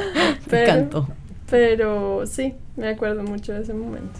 pero, 0.50 1.08
pero 1.50 2.26
sí, 2.26 2.54
me 2.76 2.88
acuerdo 2.88 3.22
mucho 3.22 3.52
de 3.52 3.62
ese 3.62 3.74
momento. 3.74 4.18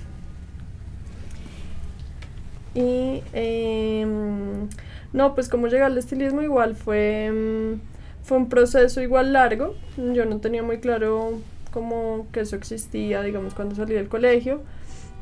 Y 2.75 3.23
em, 3.32 4.68
no, 5.12 5.35
pues 5.35 5.49
como 5.49 5.68
llegar 5.68 5.90
al 5.90 5.99
estilismo 5.99 6.42
igual 6.42 6.76
fue, 6.76 7.30
mm, 7.30 7.80
fue 8.23 8.37
un 8.37 8.49
proceso 8.49 9.00
igual 9.00 9.32
largo. 9.32 9.75
Yo 9.97 10.25
no 10.26 10.38
tenía 10.38 10.62
muy 10.62 10.78
claro 10.78 11.40
cómo 11.73 12.26
que 12.32 12.40
eso 12.40 12.56
existía, 12.56 13.23
digamos, 13.23 13.54
cuando 13.54 13.75
salí 13.75 13.94
del 13.94 14.08
colegio. 14.08 14.61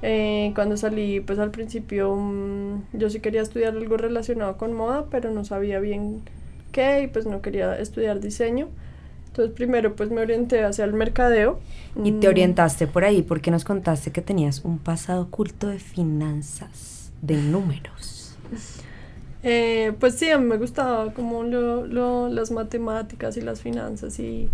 Eh, 0.02 0.52
cuando 0.54 0.76
salí, 0.76 1.20
pues 1.20 1.38
al 1.38 1.50
principio 1.50 2.14
mm, 2.14 2.82
yo 2.92 3.08
sí 3.08 3.20
quería 3.20 3.42
estudiar 3.42 3.74
algo 3.74 3.96
relacionado 3.96 4.58
con 4.58 4.72
moda, 4.74 5.06
pero 5.10 5.30
no 5.30 5.44
sabía 5.44 5.80
bien 5.80 6.22
qué 6.72 7.02
y 7.02 7.06
pues 7.06 7.26
no 7.26 7.40
quería 7.40 7.78
estudiar 7.78 8.20
diseño. 8.20 8.68
Entonces 9.36 9.54
primero 9.54 9.94
pues 9.94 10.10
me 10.10 10.22
orienté 10.22 10.64
hacia 10.64 10.86
el 10.86 10.94
mercadeo. 10.94 11.60
Y 12.02 12.12
te 12.12 12.26
mm. 12.26 12.30
orientaste 12.30 12.86
por 12.86 13.04
ahí 13.04 13.20
porque 13.20 13.50
nos 13.50 13.64
contaste 13.64 14.10
que 14.10 14.22
tenías 14.22 14.64
un 14.64 14.78
pasado 14.78 15.24
oculto 15.24 15.68
de 15.68 15.78
finanzas, 15.78 17.12
de 17.20 17.36
números. 17.36 18.34
Eh, 19.42 19.92
pues 20.00 20.14
sí, 20.14 20.30
a 20.30 20.38
mí 20.38 20.46
me 20.46 20.56
gustaba 20.56 21.12
como 21.12 21.42
lo, 21.42 21.86
lo, 21.86 22.30
las 22.30 22.50
matemáticas 22.50 23.36
y 23.36 23.42
las 23.42 23.60
finanzas 23.60 24.18
y, 24.18 24.48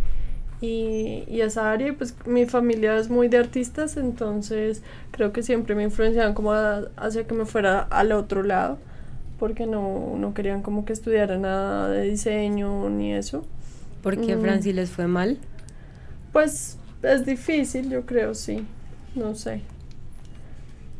y, 0.60 1.22
y, 1.28 1.40
esa 1.42 1.70
área. 1.70 1.88
Y 1.88 1.92
pues 1.92 2.16
mi 2.26 2.44
familia 2.46 2.98
es 2.98 3.08
muy 3.08 3.28
de 3.28 3.38
artistas, 3.38 3.96
entonces 3.96 4.82
creo 5.12 5.32
que 5.32 5.44
siempre 5.44 5.76
me 5.76 5.84
influenciaban 5.84 6.34
como 6.34 6.52
hacia 6.52 7.24
que 7.24 7.34
me 7.34 7.46
fuera 7.46 7.78
al 7.82 8.10
otro 8.10 8.42
lado, 8.42 8.78
porque 9.38 9.66
no, 9.66 10.16
no 10.18 10.34
querían 10.34 10.60
como 10.60 10.84
que 10.84 10.92
estudiara 10.92 11.38
nada 11.38 11.88
de 11.88 12.02
diseño 12.02 12.90
ni 12.90 13.14
eso. 13.14 13.44
¿Por 14.02 14.20
qué, 14.20 14.36
mm. 14.36 14.40
Franci, 14.40 14.72
les 14.72 14.90
fue 14.90 15.06
mal? 15.06 15.38
Pues 16.32 16.78
es 17.02 17.24
difícil, 17.24 17.90
yo 17.90 18.04
creo, 18.06 18.34
sí. 18.34 18.66
No 19.14 19.34
sé. 19.34 19.62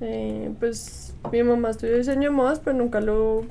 Eh, 0.01 0.53
pues 0.59 1.15
mi 1.31 1.43
mamá 1.43 1.71
estudió 1.71 1.97
diseño 1.97 2.31
de 2.31 2.31
modas, 2.31 2.61
pero 2.61 2.77
nunca 2.77 3.01
lo, 3.01 3.45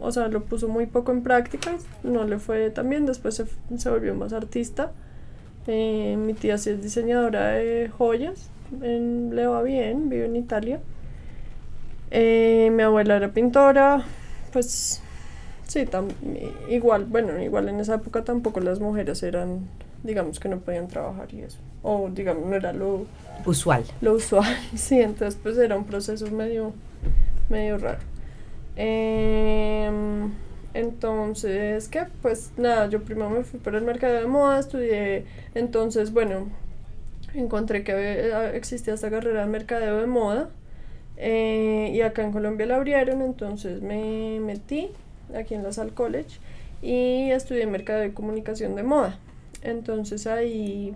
o 0.00 0.10
sea, 0.10 0.28
lo 0.28 0.42
puso 0.44 0.66
muy 0.66 0.86
poco 0.86 1.12
en 1.12 1.22
práctica, 1.22 1.76
no 2.02 2.24
le 2.24 2.38
fue 2.38 2.70
tan 2.70 2.88
bien, 2.88 3.04
después 3.04 3.34
se, 3.34 3.44
se 3.76 3.90
volvió 3.90 4.14
más 4.14 4.32
artista. 4.32 4.92
Eh, 5.66 6.16
mi 6.18 6.32
tía 6.32 6.56
sí 6.56 6.70
es 6.70 6.82
diseñadora 6.82 7.48
de 7.48 7.90
joyas, 7.96 8.48
en, 8.80 9.36
le 9.36 9.46
va 9.46 9.62
bien, 9.62 10.08
vive 10.08 10.24
en 10.24 10.36
Italia. 10.36 10.80
Eh, 12.10 12.70
mi 12.72 12.82
abuela 12.82 13.16
era 13.16 13.32
pintora, 13.32 14.02
pues 14.50 15.02
sí, 15.68 15.84
igual, 16.68 17.04
bueno, 17.04 17.40
igual 17.40 17.68
en 17.68 17.78
esa 17.78 17.94
época 17.94 18.24
tampoco 18.24 18.58
las 18.60 18.80
mujeres 18.80 19.22
eran, 19.22 19.68
digamos 20.02 20.40
que 20.40 20.48
no 20.48 20.58
podían 20.58 20.88
trabajar 20.88 21.32
y 21.32 21.42
eso, 21.42 21.58
o 21.82 22.10
digamos, 22.10 22.46
no 22.46 22.56
era 22.56 22.72
lo 22.72 23.06
usual. 23.46 23.84
Lo 24.00 24.14
usual, 24.14 24.56
sí, 24.74 25.00
entonces 25.00 25.38
pues 25.40 25.56
era 25.58 25.76
un 25.76 25.84
proceso 25.84 26.28
medio, 26.30 26.72
medio 27.48 27.78
raro. 27.78 28.00
Em, 28.74 30.32
entonces, 30.74 31.88
¿qué? 31.88 32.06
Pues 32.22 32.52
nada, 32.56 32.88
yo 32.88 33.02
primero 33.02 33.30
me 33.30 33.44
fui 33.44 33.60
por 33.60 33.74
el 33.74 33.82
mercado 33.82 34.14
de 34.14 34.26
moda, 34.26 34.58
estudié, 34.58 35.26
entonces, 35.54 36.12
bueno, 36.12 36.48
encontré 37.34 37.84
que 37.84 37.92
eh, 37.94 38.56
existía 38.56 38.94
esta 38.94 39.10
carrera 39.10 39.42
de 39.42 39.46
mercadeo 39.46 39.98
de 39.98 40.06
moda 40.06 40.48
eh, 41.16 41.90
y 41.92 42.00
acá 42.00 42.22
en 42.22 42.32
Colombia 42.32 42.66
la 42.66 42.76
abrieron, 42.76 43.22
entonces 43.22 43.82
me 43.82 44.40
metí 44.40 44.90
aquí 45.34 45.54
en 45.54 45.62
la 45.62 45.72
Sal 45.72 45.92
College 45.92 46.38
y 46.82 47.30
estudié 47.30 47.66
mercadeo 47.66 48.06
y 48.06 48.12
comunicación 48.12 48.74
de 48.76 48.82
moda. 48.82 49.18
Entonces 49.62 50.26
ahí 50.26 50.94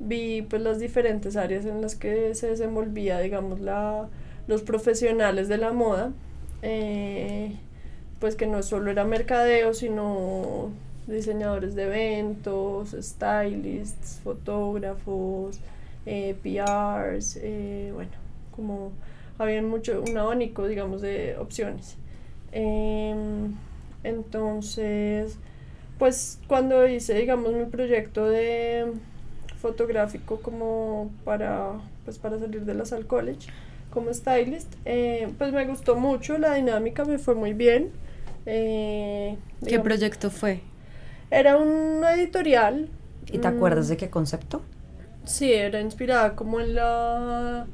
vi 0.00 0.42
pues 0.42 0.62
las 0.62 0.78
diferentes 0.78 1.36
áreas 1.36 1.64
en 1.66 1.80
las 1.80 1.94
que 1.94 2.34
se 2.34 2.48
desenvolvía, 2.48 3.20
digamos, 3.20 3.60
la, 3.60 4.08
los 4.46 4.62
profesionales 4.62 5.48
de 5.48 5.58
la 5.58 5.72
moda, 5.72 6.12
eh, 6.62 7.56
pues 8.20 8.36
que 8.36 8.46
no 8.46 8.62
solo 8.62 8.90
era 8.90 9.04
mercadeo, 9.04 9.74
sino 9.74 10.70
diseñadores 11.06 11.74
de 11.74 11.84
eventos, 11.84 12.96
stylists, 12.98 14.20
fotógrafos, 14.24 15.60
eh, 16.06 16.34
PRs, 16.42 17.38
eh, 17.42 17.90
bueno, 17.94 18.12
como 18.50 18.92
había 19.38 19.62
mucho, 19.62 20.02
un 20.06 20.16
abanico, 20.16 20.66
digamos, 20.66 21.02
de 21.02 21.36
opciones. 21.38 21.96
Em, 22.56 23.52
entonces, 24.04 25.38
pues 25.98 26.38
cuando 26.46 26.86
hice, 26.86 27.14
digamos, 27.14 27.52
mi 27.52 27.64
proyecto 27.64 28.26
de 28.28 28.92
fotográfico 29.60 30.40
como 30.40 31.10
para, 31.24 31.72
pues, 32.04 32.18
para 32.18 32.38
salir 32.38 32.64
de 32.64 32.74
la 32.74 32.84
Sal 32.84 33.06
College 33.06 33.48
como 33.90 34.14
stylist, 34.14 34.72
eh, 34.84 35.28
pues 35.36 35.52
me 35.52 35.66
gustó 35.66 35.96
mucho, 35.96 36.38
la 36.38 36.54
dinámica 36.54 37.04
me 37.04 37.18
fue 37.18 37.34
muy 37.34 37.54
bien. 37.54 37.90
Eh, 38.46 39.36
¿Qué 39.66 39.80
proyecto 39.80 40.30
fue? 40.30 40.60
Era 41.30 41.56
un 41.56 42.04
editorial. 42.04 42.88
¿Y 43.32 43.38
te 43.38 43.48
acuerdas 43.48 43.88
de 43.88 43.96
qué 43.96 44.10
concepto? 44.10 44.62
Sí, 45.24 45.52
era 45.52 45.80
inspirada 45.80 46.36
como 46.36 46.60
en 46.60 46.74
la... 46.76 47.66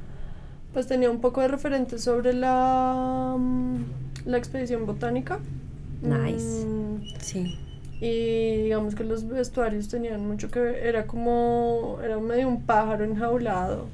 Pues 0.73 0.87
tenía 0.87 1.11
un 1.11 1.19
poco 1.21 1.41
de 1.41 1.49
referentes 1.49 2.03
sobre 2.03 2.33
la, 2.33 3.35
mm, 3.37 3.83
la 4.25 4.37
expedición 4.37 4.85
botánica. 4.85 5.39
Nice. 6.01 6.65
Mm, 6.65 7.03
sí. 7.19 7.57
Y 7.99 8.63
digamos 8.63 8.95
que 8.95 9.03
los 9.03 9.27
vestuarios 9.27 9.87
tenían 9.87 10.25
mucho 10.25 10.49
que 10.49 10.59
ver, 10.59 10.75
era 10.75 11.05
como, 11.05 11.99
era 12.03 12.17
medio 12.19 12.47
un 12.47 12.63
pájaro 12.63 13.03
enjaulado. 13.03 13.87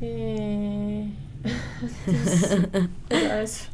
Y... 0.00 1.14
era 3.10 3.42
eso. 3.42 3.64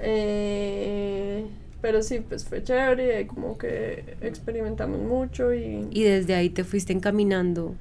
Eh, 0.00 1.46
pero 1.80 2.02
sí, 2.02 2.20
pues 2.20 2.44
fue 2.44 2.62
chévere, 2.62 3.26
como 3.26 3.56
que 3.56 4.16
experimentamos 4.20 5.00
mucho 5.00 5.54
y... 5.54 5.86
Y 5.90 6.02
desde 6.02 6.34
ahí 6.34 6.50
te 6.50 6.64
fuiste 6.64 6.92
encaminando 6.92 7.74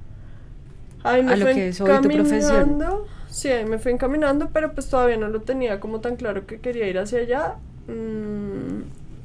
Ahí 1.03 1.23
me 1.23 1.33
a 1.33 1.35
lo 1.37 1.45
que 1.45 1.69
es 1.69 1.81
hoy 1.81 2.01
tu 2.01 2.09
profesión. 2.09 2.83
Sí, 3.29 3.47
ahí 3.49 3.65
me 3.65 3.77
fui 3.77 3.91
encaminando, 3.91 4.49
pero 4.51 4.73
pues 4.73 4.89
todavía 4.89 5.17
no 5.17 5.27
lo 5.27 5.41
tenía 5.41 5.79
como 5.79 6.01
tan 6.01 6.15
claro 6.15 6.47
que 6.47 6.59
quería 6.59 6.87
ir 6.87 6.97
hacia 6.97 7.19
allá. 7.19 7.55
Mm, 7.87 8.83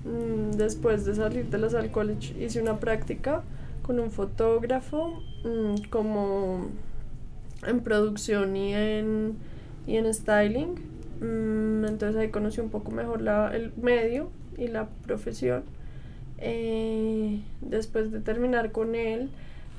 mm, 0.08 0.50
después 0.56 1.04
de 1.06 1.14
salir 1.14 1.46
de 1.46 1.58
la 1.58 1.70
Salle 1.70 1.90
College 1.90 2.34
hice 2.42 2.60
una 2.60 2.78
práctica 2.78 3.42
con 3.82 3.98
un 4.00 4.10
fotógrafo 4.10 5.22
mm, 5.44 5.88
como 5.90 6.68
en 7.66 7.80
producción 7.80 8.56
y 8.56 8.74
en, 8.74 9.36
y 9.86 9.96
en 9.96 10.12
styling. 10.12 10.74
Mm, 11.20 11.84
entonces 11.86 12.16
ahí 12.16 12.30
conocí 12.30 12.60
un 12.60 12.70
poco 12.70 12.90
mejor 12.90 13.22
la, 13.22 13.54
el 13.56 13.72
medio 13.80 14.30
y 14.58 14.68
la 14.68 14.88
profesión. 15.06 15.64
Eh, 16.38 17.40
después 17.62 18.12
de 18.12 18.20
terminar 18.20 18.72
con 18.72 18.94
él, 18.94 19.30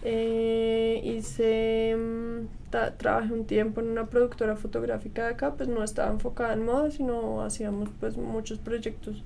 eh, 0.02 1.02
hice, 1.04 1.96
mm, 1.98 2.48
ta- 2.72 2.98
trabajé 2.98 3.34
un 3.34 3.46
tiempo 3.46 3.82
en 3.82 3.88
una 3.90 4.08
productora 4.10 4.56
fotográfica 4.56 5.25
de 5.28 5.34
acá, 5.34 5.56
pues 5.56 5.70
no 5.70 5.84
estaba 5.84 6.12
enfocada 6.12 6.54
en 6.54 6.66
moda, 6.66 6.92
sino 6.92 7.42
hacíamos 7.42 7.90
pues 8.00 8.18
muchos 8.18 8.60
proyectos. 8.60 9.24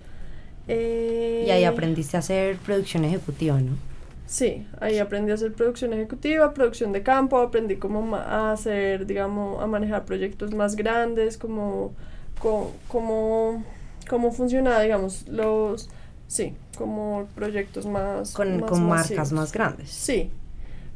Eh, 0.67 1.45
Y 1.45 1.51
ahí 1.51 1.63
aprendiste 1.65 2.17
a 2.17 2.19
hacer 2.21 2.57
producción 2.57 3.03
ejecutiva, 3.05 3.59
¿no? 3.59 3.77
Sí, 4.25 4.67
ahí 4.79 4.99
aprendí 4.99 5.31
a 5.31 5.35
hacer 5.35 5.53
producción 5.53 5.91
ejecutiva, 5.93 6.53
producción 6.53 6.91
de 6.91 7.01
campo, 7.01 7.39
aprendí 7.39 7.77
cómo 7.77 8.15
a 8.15 8.51
hacer, 8.51 9.07
digamos, 9.07 9.61
a 9.61 9.65
manejar 9.67 10.05
proyectos 10.05 10.53
más 10.53 10.75
grandes, 10.75 11.37
como, 11.37 11.93
co- 12.39 12.71
cómo, 12.87 13.63
cómo 14.07 14.31
funcionaba, 14.31 14.81
digamos, 14.81 15.27
los, 15.27 15.89
sí, 16.27 16.53
como 16.77 17.27
proyectos 17.33 17.87
más... 17.87 18.33
Con, 18.35 18.59
más 18.59 18.69
con 18.69 18.87
marcas 18.87 19.31
más 19.31 19.51
grandes. 19.51 19.89
Sí, 19.89 20.31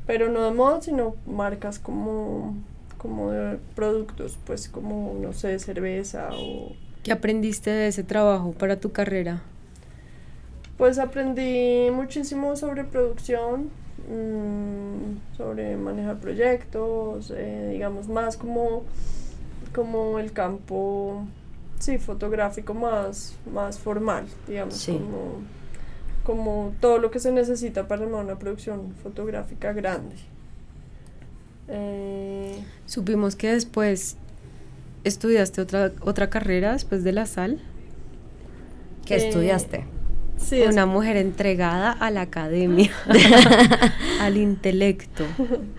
pero 0.05 0.29
no 0.29 0.41
de 0.43 0.51
moda, 0.51 0.81
sino 0.81 1.15
marcas 1.25 1.79
como, 1.79 2.55
como 2.97 3.31
de 3.31 3.57
productos, 3.75 4.37
pues 4.45 4.67
como, 4.69 5.15
no 5.21 5.33
sé, 5.33 5.57
cerveza 5.59 6.29
o... 6.33 6.73
¿Qué 7.03 7.11
aprendiste 7.11 7.69
de 7.69 7.87
ese 7.87 8.03
trabajo 8.03 8.53
para 8.53 8.79
tu 8.79 8.91
carrera? 8.91 9.41
Pues 10.77 10.97
aprendí 10.99 11.89
muchísimo 11.91 12.55
sobre 12.55 12.83
producción, 12.83 13.69
mm, 14.09 15.35
sobre 15.37 15.75
manejar 15.77 16.17
proyectos, 16.17 17.31
eh, 17.35 17.69
digamos 17.73 18.07
más 18.07 18.37
como, 18.37 18.83
como 19.75 20.17
el 20.19 20.31
campo, 20.33 21.23
sí, 21.79 21.97
fotográfico 21.97 22.73
más, 22.73 23.35
más 23.53 23.79
formal, 23.79 24.25
digamos, 24.47 24.75
Sí. 24.75 24.93
como, 24.93 25.41
como 26.23 26.73
todo 26.79 26.97
lo 26.99 27.11
que 27.11 27.19
se 27.19 27.31
necesita 27.31 27.87
para 27.87 28.03
armar 28.03 28.23
una 28.23 28.39
producción 28.39 28.93
fotográfica 29.03 29.73
grande. 29.73 30.15
Eh, 31.67 32.63
Supimos 32.85 33.35
que 33.35 33.51
después 33.53 34.17
estudiaste 35.03 35.61
otra, 35.61 35.91
otra 36.01 36.29
carrera 36.29 36.73
después 36.73 37.03
de 37.03 37.11
la 37.13 37.25
sal. 37.25 37.59
¿Qué 39.05 39.15
Eh, 39.15 39.27
estudiaste? 39.27 39.85
sí, 40.37 40.61
Una 40.61 40.85
mujer 40.85 41.17
entregada 41.17 41.91
a 41.91 42.09
la 42.11 42.21
academia, 42.21 42.91
al 44.21 44.37
intelecto. 44.37 45.25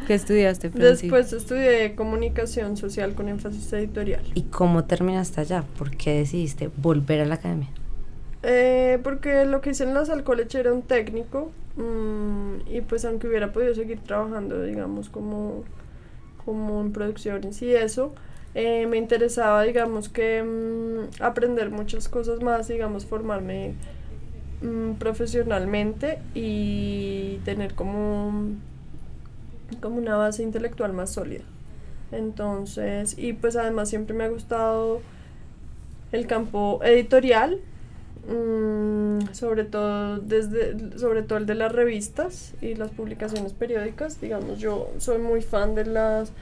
¿Qué 0.07 0.15
estudiaste, 0.15 0.71
Franci? 0.71 1.03
después 1.09 1.33
estudié 1.33 1.95
comunicación 1.95 2.77
social 2.77 3.15
con 3.15 3.29
énfasis 3.29 3.73
editorial. 3.73 4.23
¿Y 4.35 4.43
cómo 4.43 4.85
terminaste 4.85 5.41
allá? 5.41 5.65
¿Por 5.79 5.97
qué 5.97 6.19
decidiste 6.19 6.71
volver 6.77 7.21
a 7.21 7.25
la 7.27 7.37
academia? 7.37 7.69
Eh, 8.47 8.99
porque 9.03 9.47
lo 9.47 9.63
que 9.63 9.71
hice 9.71 9.85
en 9.85 9.95
la 9.95 10.05
Sal 10.05 10.23
College 10.23 10.61
era 10.61 10.71
un 10.71 10.83
técnico 10.83 11.51
mm, 11.77 12.69
y 12.71 12.83
pues 12.83 13.07
aunque 13.07 13.27
hubiera 13.27 13.53
podido 13.55 13.75
seguir 13.75 14.01
trabajando, 14.01 14.63
digamos, 14.63 15.09
como, 15.09 15.65
como 16.45 16.83
en 16.83 16.93
producciones 16.93 17.63
y 17.63 17.75
eso, 17.75 18.15
eh, 18.55 18.87
me 18.87 18.99
interesaba, 18.99 19.63
digamos, 19.63 20.11
que 20.11 20.43
mm, 20.43 21.23
aprender 21.23 21.71
muchas 21.71 22.09
cosas 22.09 22.43
más, 22.43 22.69
digamos, 22.69 23.07
formarme 23.07 23.77
mm, 24.61 24.93
profesionalmente 24.99 26.19
y 26.35 27.41
tener 27.47 27.75
como, 27.75 28.51
como 29.81 29.97
una 29.97 30.17
base 30.17 30.43
intelectual 30.43 30.93
más 30.93 31.11
sólida. 31.11 31.45
Entonces, 32.13 33.17
y 33.19 33.33
pues 33.33 33.57
además 33.57 33.89
siempre 33.89 34.15
me 34.15 34.25
ha 34.25 34.29
gustado 34.29 35.01
el 36.13 36.27
campo 36.27 36.81
editorial, 36.85 37.61
mm, 38.29 39.33
sobre 39.33 39.65
todo 39.65 40.19
desde 40.19 40.99
sobre 40.99 41.23
todo 41.23 41.39
el 41.39 41.47
de 41.47 41.55
las 41.55 41.73
revistas 41.73 42.55
y 42.61 42.75
las 42.75 42.91
publicaciones 42.91 43.53
periódicas 43.53 44.21
digamos 44.21 44.59
yo 44.59 44.91
soy 44.99 45.19
muy 45.19 45.43
fan 45.43 45.75
de 45.75 45.87
las 45.87 46.33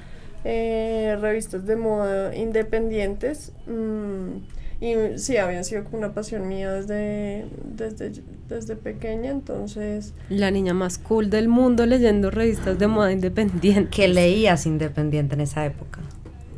eh, 0.45 1.17
revistas 1.21 1.67
de 1.67 1.77
moda 1.77 2.35
independientes 2.35 3.53
mm, 3.67 4.85
y 4.85 5.19
sí 5.19 5.37
había 5.37 5.63
sido 5.63 5.85
como 5.85 5.99
una 5.99 6.13
pasión 6.13 6.49
mía 6.49 6.73
desde 6.73 7.47
desde 7.65 8.13
desde 8.49 8.77
pequeña 8.77 9.31
entonces 9.31 10.13
La 10.29 10.51
niña 10.51 10.75
más 10.75 10.99
cool 10.99 11.31
del 11.31 11.49
mundo 11.49 11.87
leyendo 11.87 12.31
revistas 12.31 12.79
de 12.79 12.87
moda 12.87 13.13
independiente. 13.13 13.89
¿Qué 13.91 14.09
leías 14.09 14.67
independiente 14.67 15.35
en 15.35 15.41
esa 15.43 15.65
época? 15.65 16.01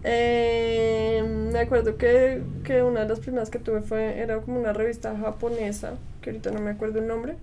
Eh, 0.05 1.23
me 1.53 1.59
acuerdo 1.61 1.97
que, 1.97 2.43
que 2.63 2.83
una 2.83 3.01
de 3.01 3.09
las 3.09 3.21
primeras 3.21 3.51
que 3.51 3.59
tuve 3.59 3.81
fue, 3.81 4.19
era 4.19 4.39
como 4.39 4.61
una 4.61 4.73
revista 4.73 5.17
japonesa, 5.17 5.95
que 6.21 6.31
ahorita 6.31 6.51
no 6.51 6.61
me 6.61 6.71
acuerdo 6.73 6.99
el 6.99 7.07
nombre, 7.07 7.35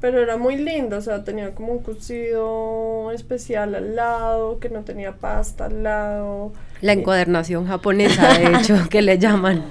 pero 0.00 0.20
era 0.22 0.36
muy 0.36 0.56
lindo, 0.56 0.96
o 0.98 1.00
sea, 1.00 1.24
tenía 1.24 1.50
como 1.52 1.72
un 1.72 1.78
cosido 1.80 3.10
especial 3.12 3.74
al 3.74 3.96
lado, 3.96 4.58
que 4.60 4.68
no 4.68 4.82
tenía 4.82 5.12
pasta 5.16 5.64
al 5.66 5.82
lado. 5.82 6.52
La 6.80 6.92
encuadernación 6.92 7.66
japonesa, 7.66 8.38
de 8.38 8.46
hecho, 8.60 8.76
que 8.88 9.02
le 9.02 9.18
llaman, 9.18 9.64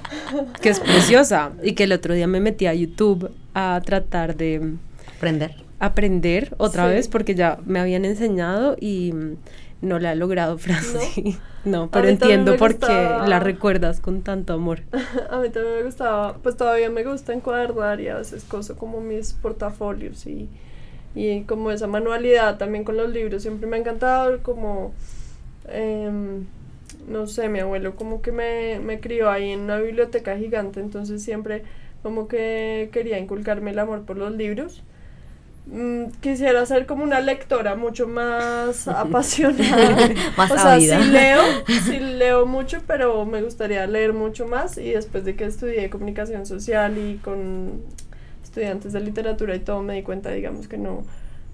que 0.60 0.68
es 0.70 0.80
preciosa. 0.80 1.52
Y 1.62 1.72
que 1.72 1.84
el 1.84 1.92
otro 1.92 2.12
día 2.14 2.26
me 2.26 2.40
metí 2.40 2.66
a 2.66 2.74
YouTube 2.74 3.30
a 3.54 3.80
tratar 3.84 4.36
de 4.36 4.74
Aprender. 5.16 5.54
aprender 5.78 6.54
otra 6.58 6.84
Sí. 6.88 6.90
vez 6.94 7.08
porque 7.08 7.34
ya 7.34 7.58
me 7.64 7.78
habían 7.80 8.04
enseñado 8.04 8.76
y 8.80 9.14
no 9.80 9.98
la 9.98 10.12
he 10.12 10.16
logrado, 10.16 10.58
Franci. 10.58 11.38
No, 11.64 11.90
pero 11.90 12.06
mí 12.06 12.16
también 12.16 12.40
entiendo 12.40 12.56
por 12.56 12.78
qué 12.78 12.92
la 13.26 13.40
recuerdas 13.40 14.00
con 14.00 14.22
tanto 14.22 14.54
amor. 14.54 14.80
A 15.30 15.38
mí 15.38 15.48
también 15.50 15.76
me 15.76 15.82
gustaba, 15.82 16.34
pues 16.42 16.56
todavía 16.56 16.90
me 16.90 17.04
gusta 17.04 17.32
encuadernar 17.32 18.00
y 18.00 18.08
a 18.08 18.16
veces 18.16 18.44
coso 18.44 18.76
como 18.76 19.00
mis 19.00 19.32
portafolios 19.32 20.26
y, 20.26 20.48
y 21.14 21.42
como 21.42 21.70
esa 21.70 21.86
manualidad 21.86 22.58
también 22.58 22.84
con 22.84 22.96
los 22.96 23.10
libros 23.10 23.42
siempre 23.42 23.66
me 23.68 23.76
ha 23.76 23.80
encantado, 23.80 24.38
como, 24.42 24.92
em, 25.68 26.46
no 27.08 27.26
sé, 27.26 27.48
mi 27.48 27.58
abuelo 27.58 27.96
como 27.96 28.22
que 28.22 28.32
me, 28.32 28.78
me 28.80 29.00
crió 29.00 29.30
ahí 29.30 29.50
en 29.50 29.60
una 29.60 29.78
biblioteca 29.78 30.36
gigante, 30.36 30.80
entonces 30.80 31.22
siempre 31.22 31.64
como 32.02 32.28
que 32.28 32.90
quería 32.92 33.18
inculcarme 33.18 33.72
el 33.72 33.78
amor 33.80 34.04
por 34.04 34.16
los 34.16 34.32
libros. 34.32 34.82
Mm, 35.66 36.10
quisiera 36.20 36.64
ser 36.64 36.86
como 36.86 37.02
una 37.02 37.20
lectora 37.20 37.74
mucho 37.74 38.06
más 38.06 38.86
apasionada. 38.88 40.08
Más 40.36 40.50
o 40.50 40.58
sea, 40.58 40.78
sí 40.78 41.10
leo, 41.10 41.42
sí 41.84 41.98
leo 41.98 42.46
mucho, 42.46 42.82
pero 42.86 43.26
me 43.26 43.42
gustaría 43.42 43.86
leer 43.86 44.12
mucho 44.12 44.46
más. 44.46 44.78
Y 44.78 44.90
después 44.90 45.24
de 45.24 45.34
que 45.34 45.44
estudié 45.44 45.90
comunicación 45.90 46.46
social 46.46 46.96
y 46.98 47.16
con 47.16 47.82
estudiantes 48.44 48.92
de 48.92 49.00
literatura 49.00 49.56
y 49.56 49.58
todo, 49.58 49.82
me 49.82 49.94
di 49.94 50.02
cuenta, 50.02 50.30
digamos, 50.30 50.68
que 50.68 50.78
no, 50.78 51.04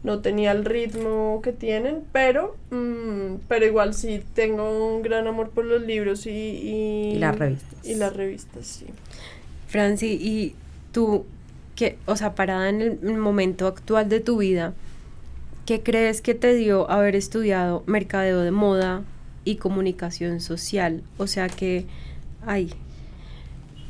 no 0.03 0.19
tenía 0.19 0.53
el 0.53 0.67
ritmo 0.67 1.41
que 1.43 1.53
tienen, 1.53 2.03
pero, 2.13 2.57
mm, 2.71 3.37
pero 3.49 3.65
igual 3.65 3.95
sí 3.95 4.23
tengo 4.35 4.95
un 4.95 5.03
gran 5.03 5.27
amor 5.27 5.51
por 5.51 5.65
los 5.65 5.81
libros 5.83 6.27
y, 6.27 6.31
y, 6.31 7.13
Y 7.15 7.19
las 7.19 7.39
revistas. 7.39 7.85
Y 7.85 7.95
las 7.95 8.15
revistas, 8.15 8.67
sí. 8.67 8.87
Franci, 9.69 10.19
y 10.21 10.55
tú, 10.93 11.25
que, 11.77 11.99
o 12.07 12.17
sea, 12.17 12.35
parada 12.35 12.69
en 12.69 12.81
el 12.83 13.17
momento 13.19 13.67
actual 13.67 14.09
de 14.09 14.21
tu 14.21 14.39
vida, 14.39 14.75
¿qué 15.67 15.83
crees 15.83 16.21
que 16.21 16.35
te 16.35 16.55
dio 16.55 16.91
haber 16.91 17.17
estudiado 17.17 17.83
mercadeo 17.87 18.41
de 18.41 18.51
moda 18.51 19.03
y 19.45 19.57
comunicación 19.57 20.41
social? 20.41 21.03
O 21.19 21.27
sea, 21.27 21.49
que, 21.49 21.87
ay, 22.47 22.73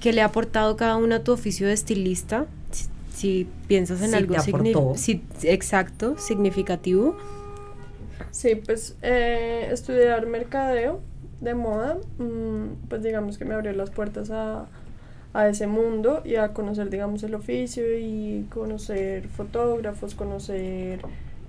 ¿qué 0.01 0.13
le 0.13 0.23
ha 0.23 0.27
aportado 0.27 0.77
cada 0.77 0.97
uno 0.97 1.17
a 1.17 1.25
tu 1.25 1.33
oficio 1.33 1.67
de 1.67 1.73
estilista? 1.75 2.47
Si, 2.71 2.87
si 3.15 3.49
piensas 3.69 4.01
en 4.03 4.11
Sí, 4.11 4.17
algo 4.17 4.35
te 4.35 4.41
signi- 4.41 4.71
aportó. 4.75 4.93
sí, 4.97 5.23
exacto, 5.43 6.17
significativo. 6.19 7.17
Sí, 8.31 8.55
pues 8.55 8.97
eh, 9.03 9.69
estudiar 9.71 10.27
mercadeo 10.27 11.01
de 11.41 11.55
moda, 11.55 11.99
mm, 12.19 12.87
pues 12.89 13.03
digamos 13.03 13.37
que 13.37 13.45
me 13.45 13.55
abrió 13.55 13.73
las 13.73 13.91
puertas 13.91 14.31
a, 14.31 14.67
a 15.35 15.49
ese 15.49 15.67
mundo 15.67 16.23
y 16.25 16.37
a 16.37 16.49
conocer, 16.49 16.91
digamos, 16.91 17.23
el 17.23 17.35
oficio 17.35 17.85
y 17.99 18.47
conocer 18.51 19.29
fotógrafos, 19.29 20.15
conocer, 20.15 21.01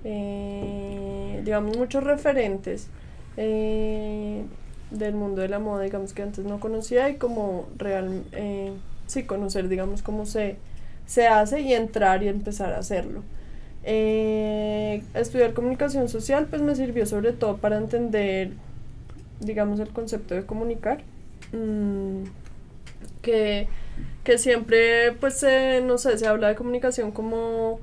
eh, 0.04 1.42
digamos, 1.44 1.76
muchos 1.76 2.02
referentes 2.02 2.88
eh, 3.36 4.44
del 4.90 5.14
mundo 5.14 5.42
de 5.42 5.48
la 5.48 5.58
moda, 5.58 5.82
digamos, 5.82 6.14
que 6.14 6.22
antes 6.22 6.44
no 6.44 6.60
conocía 6.60 7.10
y 7.10 7.16
como 7.16 7.68
real, 7.76 8.24
eh, 8.32 8.72
sí, 9.06 9.24
conocer, 9.24 9.68
digamos, 9.68 10.02
cómo 10.02 10.24
se, 10.24 10.56
se 11.04 11.26
hace 11.26 11.60
y 11.60 11.74
entrar 11.74 12.22
y 12.22 12.28
empezar 12.28 12.72
a 12.72 12.78
hacerlo. 12.78 13.22
Estudiar 13.82 15.52
comunicación 15.52 16.08
social 16.08 16.46
pues 16.48 16.62
me 16.62 16.74
sirvió 16.74 17.04
sobre 17.04 17.32
todo 17.32 17.58
para 17.58 17.76
entender, 17.76 18.52
digamos, 19.40 19.78
el 19.78 19.90
concepto 19.90 20.34
de 20.34 20.46
comunicar. 20.46 21.02
Mm, 21.52 22.24
que, 23.24 23.66
que 24.22 24.38
siempre, 24.38 25.12
pues, 25.12 25.44
no 25.82 25.98
sé, 25.98 26.16
se 26.18 26.26
habla 26.28 26.48
de 26.48 26.54
comunicación 26.54 27.10
como 27.10 27.80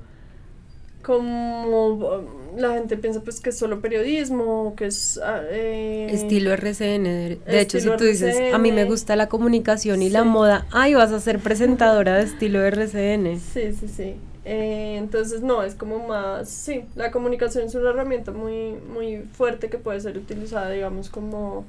como 1.02 2.22
la 2.56 2.74
gente 2.74 2.96
piensa 2.96 3.20
pues 3.20 3.40
que 3.40 3.50
es 3.50 3.58
solo 3.58 3.80
periodismo, 3.80 4.74
que 4.76 4.86
es... 4.86 5.20
Ah, 5.22 5.42
eh, 5.50 6.08
estilo 6.10 6.52
RCN. 6.52 7.04
De, 7.04 7.60
hecho, 7.60 7.80
si 7.80 7.88
tú 7.96 8.04
dices, 8.04 8.54
a 8.54 8.58
mí 8.58 8.72
me 8.72 8.84
gusta 8.84 9.16
la 9.16 9.28
comunicación 9.28 10.02
y 10.02 10.10
la 10.10 10.24
moda, 10.24 10.66
ay, 10.70 10.94
vas 10.94 11.12
a 11.12 11.20
ser 11.20 11.38
presentadora 11.40 12.16
de 12.16 12.24
estilo 12.24 12.62
RCN. 12.62 13.40
Sí, 13.40 13.72
sí, 13.72 13.88
sí. 13.88 14.14
Eh, 14.44 14.96
entonces, 14.98 15.42
no, 15.42 15.62
es 15.62 15.74
como 15.74 16.06
más, 16.06 16.48
sí, 16.48 16.84
la 16.96 17.10
comunicación 17.10 17.66
es 17.66 17.74
una 17.74 17.90
herramienta 17.90 18.32
muy, 18.32 18.74
muy 18.92 19.18
fuerte 19.18 19.68
que 19.68 19.78
puede 19.78 20.00
ser 20.00 20.16
utilizada, 20.18 20.70
digamos, 20.70 21.10
como, 21.10 21.64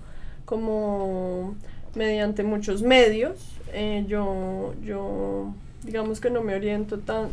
como 0.45 1.55
mediante 1.95 2.43
muchos 2.43 2.81
medios. 2.81 3.39
Eh, 3.73 4.05
yo, 4.07 4.73
yo, 4.83 5.53
digamos 5.83 6.21
que 6.21 6.29
no 6.29 6.41
me 6.41 6.55
oriento 6.55 6.99
tan, 6.99 7.27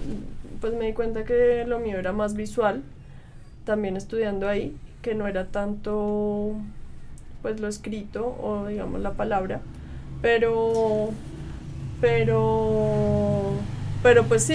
pues 0.60 0.74
me 0.74 0.86
di 0.86 0.92
cuenta 0.92 1.24
que 1.24 1.64
lo 1.66 1.78
mío 1.78 1.98
era 1.98 2.12
más 2.12 2.34
visual, 2.34 2.82
también 3.64 3.96
estudiando 3.96 4.48
ahí, 4.48 4.74
que 5.02 5.14
no 5.14 5.26
era 5.26 5.46
tanto, 5.46 6.54
pues 7.42 7.60
lo 7.60 7.68
escrito 7.68 8.36
o 8.42 8.66
digamos 8.66 9.00
la 9.00 9.12
palabra, 9.12 9.60
pero, 10.22 11.10
pero 12.00 13.54
pero 14.02 14.24
pues 14.24 14.42
sí, 14.44 14.54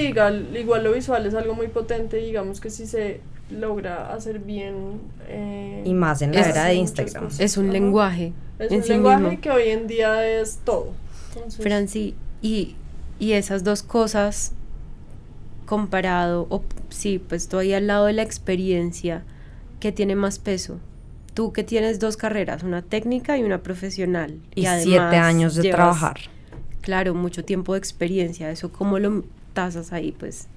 igual, 0.53 0.83
lo 0.83 0.91
visual 0.91 1.25
es 1.25 1.35
algo 1.35 1.53
muy 1.53 1.67
potente, 1.67 2.17
digamos 2.17 2.59
que 2.59 2.69
si 2.69 2.87
se 2.87 3.21
logra 3.51 4.11
hacer 4.13 4.39
bien. 4.39 5.01
Eh, 5.27 5.83
y 5.85 5.93
más 5.93 6.21
en 6.23 6.33
la 6.33 6.41
era 6.41 6.65
de 6.65 6.75
Instagram. 6.75 7.29
Es 7.37 7.57
un 7.57 7.71
lenguaje. 7.71 8.33
Es 8.57 8.71
un 8.71 8.87
lenguaje 8.87 9.39
que 9.39 9.51
hoy 9.51 9.69
en 9.69 9.85
día 9.87 10.27
es 10.27 10.59
todo. 10.63 10.93
Franci, 11.59 12.15
y, 12.41 12.75
y 13.19 13.33
esas 13.33 13.63
dos 13.63 13.83
cosas 13.83 14.53
comparado, 15.65 16.47
o 16.49 16.63
sí, 16.89 17.19
pues 17.19 17.43
estoy 17.43 17.73
al 17.73 17.87
lado 17.87 18.05
de 18.05 18.13
la 18.13 18.21
experiencia, 18.21 19.23
que 19.79 19.91
tiene 19.91 20.15
más 20.15 20.39
peso? 20.39 20.79
Tú 21.33 21.51
que 21.51 21.63
tienes 21.63 21.99
dos 21.99 22.17
carreras, 22.17 22.63
una 22.63 22.81
técnica 22.81 23.37
y 23.37 23.43
una 23.43 23.61
profesional. 23.61 24.39
Y, 24.55 24.65
siete 24.65 25.17
años 25.17 25.55
de 25.55 25.69
trabajar. 25.69 26.17
Claro, 26.81 27.13
mucho 27.13 27.43
tiempo 27.43 27.73
de 27.73 27.79
experiencia. 27.79 28.49
¿Eso 28.51 28.71
cómo 28.71 28.99
lo 28.99 29.25
tasas 29.53 29.91
ahí, 29.91 30.11
pues? 30.11 30.47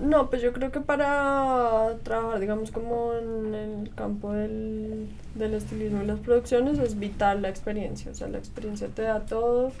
No, 0.00 0.30
pues 0.30 0.42
yo 0.42 0.52
creo 0.52 0.70
que 0.70 0.80
para 0.80 1.96
trabajar, 2.04 2.38
digamos, 2.38 2.70
como 2.70 3.14
en 3.14 3.54
el 3.54 3.94
campo 3.94 4.32
del, 4.32 5.08
del 5.34 5.54
estilismo 5.54 6.02
y 6.02 6.06
las 6.06 6.20
producciones 6.20 6.78
es 6.78 6.98
vital 6.98 7.42
la 7.42 7.48
experiencia. 7.48 8.12
O 8.12 8.14
sea, 8.14 8.28
la 8.28 8.38
experiencia 8.38 8.88
te 8.88 9.02
da 9.02 9.26
todo 9.26 9.72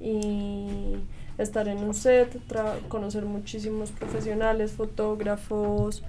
y 0.00 0.96
estar 1.38 1.68
en 1.68 1.78
un 1.78 1.94
set, 1.94 2.40
conocer 2.88 3.24
muchísimos 3.24 3.90
profesionales, 3.92 4.72
fotógrafos, 4.72 6.02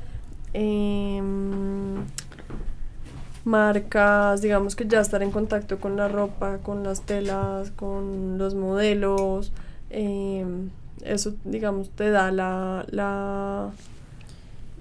em, 0.54 2.06
marcas, 3.46 4.42
digamos 4.42 4.76
que 4.76 4.88
ya 4.88 5.02
estar 5.02 5.22
en 5.24 5.32
contacto 5.32 5.80
con 5.80 5.96
la 5.98 6.08
ropa, 6.08 6.60
con 6.60 6.84
las 6.84 7.02
telas, 7.02 7.72
con 7.72 8.38
los 8.38 8.56
modelos. 8.56 9.52
Em, 9.90 10.70
eso, 11.04 11.36
digamos, 11.44 11.90
te 11.92 12.10
da 12.10 12.32
la, 12.32 12.86
la 12.90 13.72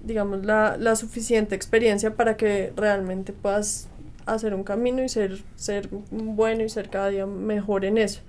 digamos, 0.03 0.45
la, 0.45 0.77
la, 0.77 0.95
suficiente 0.95 1.55
experiencia 1.55 2.15
para 2.15 2.37
que 2.37 2.73
realmente 2.75 3.33
puedas 3.33 3.87
hacer 4.25 4.53
un 4.53 4.63
camino 4.63 5.03
y 5.03 5.09
ser, 5.09 5.39
ser 5.55 5.89
bueno 6.11 6.63
y 6.63 6.69
ser 6.69 6.89
cada 6.89 7.09
día 7.09 7.25
mejor 7.25 7.85
en 7.85 7.97
eso. 7.97 8.21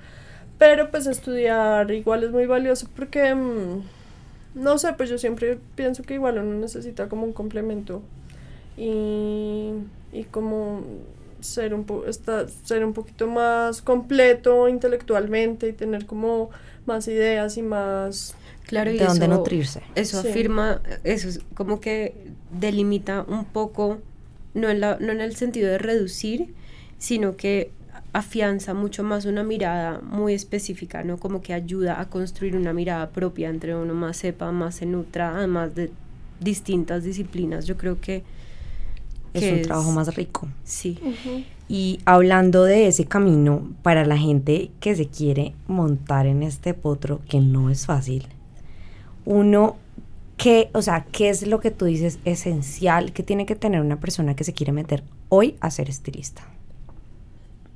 Pero 0.58 0.90
pues 0.90 1.06
estudiar 1.06 1.90
igual 1.90 2.24
es 2.24 2.30
muy 2.30 2.46
valioso 2.46 2.88
porque, 2.94 3.34
mm, 3.34 3.82
no 4.54 4.78
sé, 4.78 4.92
pues 4.94 5.08
yo 5.08 5.18
siempre 5.18 5.58
pienso 5.74 6.02
que 6.02 6.14
igual 6.14 6.38
uno 6.38 6.58
necesita 6.58 7.08
como 7.08 7.24
un 7.24 7.32
complemento 7.32 8.02
y, 8.76 9.70
y 10.12 10.24
como 10.30 10.82
ser 11.40 11.74
un, 11.74 11.84
po 11.84 12.04
ser 12.64 12.84
un 12.84 12.92
poquito 12.92 13.26
más 13.26 13.82
completo 13.82 14.68
intelectualmente 14.68 15.68
y 15.68 15.72
tener 15.72 16.06
como 16.06 16.50
más 16.86 17.08
ideas 17.08 17.56
y 17.56 17.62
más... 17.62 18.34
Claro, 18.66 18.92
y 18.92 18.98
de 18.98 19.04
dónde 19.04 19.26
nutrirse. 19.26 19.82
Eso 19.96 20.20
afirma, 20.20 20.80
eso 21.02 21.28
es 21.28 21.40
como 21.54 21.80
que 21.80 22.14
delimita 22.52 23.24
un 23.26 23.44
poco, 23.44 23.98
no 24.54 24.68
en, 24.68 24.80
la, 24.80 24.96
no 25.00 25.10
en 25.10 25.20
el 25.20 25.34
sentido 25.34 25.68
de 25.68 25.78
reducir, 25.78 26.54
sino 26.98 27.36
que 27.36 27.72
afianza 28.12 28.74
mucho 28.74 29.02
más 29.02 29.24
una 29.24 29.42
mirada 29.42 30.00
muy 30.00 30.34
específica, 30.34 31.02
¿no? 31.02 31.16
Como 31.16 31.42
que 31.42 31.52
ayuda 31.52 32.00
a 32.00 32.08
construir 32.08 32.56
una 32.56 32.72
mirada 32.72 33.10
propia 33.10 33.48
entre 33.48 33.74
uno 33.74 33.94
más 33.94 34.18
sepa, 34.18 34.52
más 34.52 34.76
se 34.76 34.86
nutra, 34.86 35.36
además 35.36 35.74
de 35.74 35.90
distintas 36.38 37.02
disciplinas. 37.02 37.66
Yo 37.66 37.76
creo 37.76 38.00
que... 38.00 38.22
es 39.34 39.52
un 39.52 39.62
trabajo 39.62 39.90
más 39.92 40.14
rico. 40.14 40.48
Sí. 40.64 40.98
Y 41.72 42.00
hablando 42.04 42.64
de 42.64 42.88
ese 42.88 43.04
camino, 43.04 43.70
para 43.84 44.04
la 44.04 44.18
gente 44.18 44.72
que 44.80 44.96
se 44.96 45.06
quiere 45.06 45.54
montar 45.68 46.26
en 46.26 46.42
este 46.42 46.74
potro, 46.74 47.20
que 47.28 47.38
no 47.38 47.70
es 47.70 47.86
fácil, 47.86 48.26
uno, 49.24 49.76
¿qué, 50.36 50.68
o 50.74 50.82
sea, 50.82 51.06
qué 51.12 51.28
es 51.28 51.46
lo 51.46 51.60
que 51.60 51.70
tú 51.70 51.84
dices 51.84 52.18
esencial 52.24 53.12
que 53.12 53.22
tiene 53.22 53.46
que 53.46 53.54
tener 53.54 53.80
una 53.82 54.00
persona 54.00 54.34
que 54.34 54.42
se 54.42 54.52
quiere 54.52 54.72
meter 54.72 55.04
hoy 55.28 55.54
a 55.60 55.70
ser 55.70 55.88
estilista? 55.88 56.42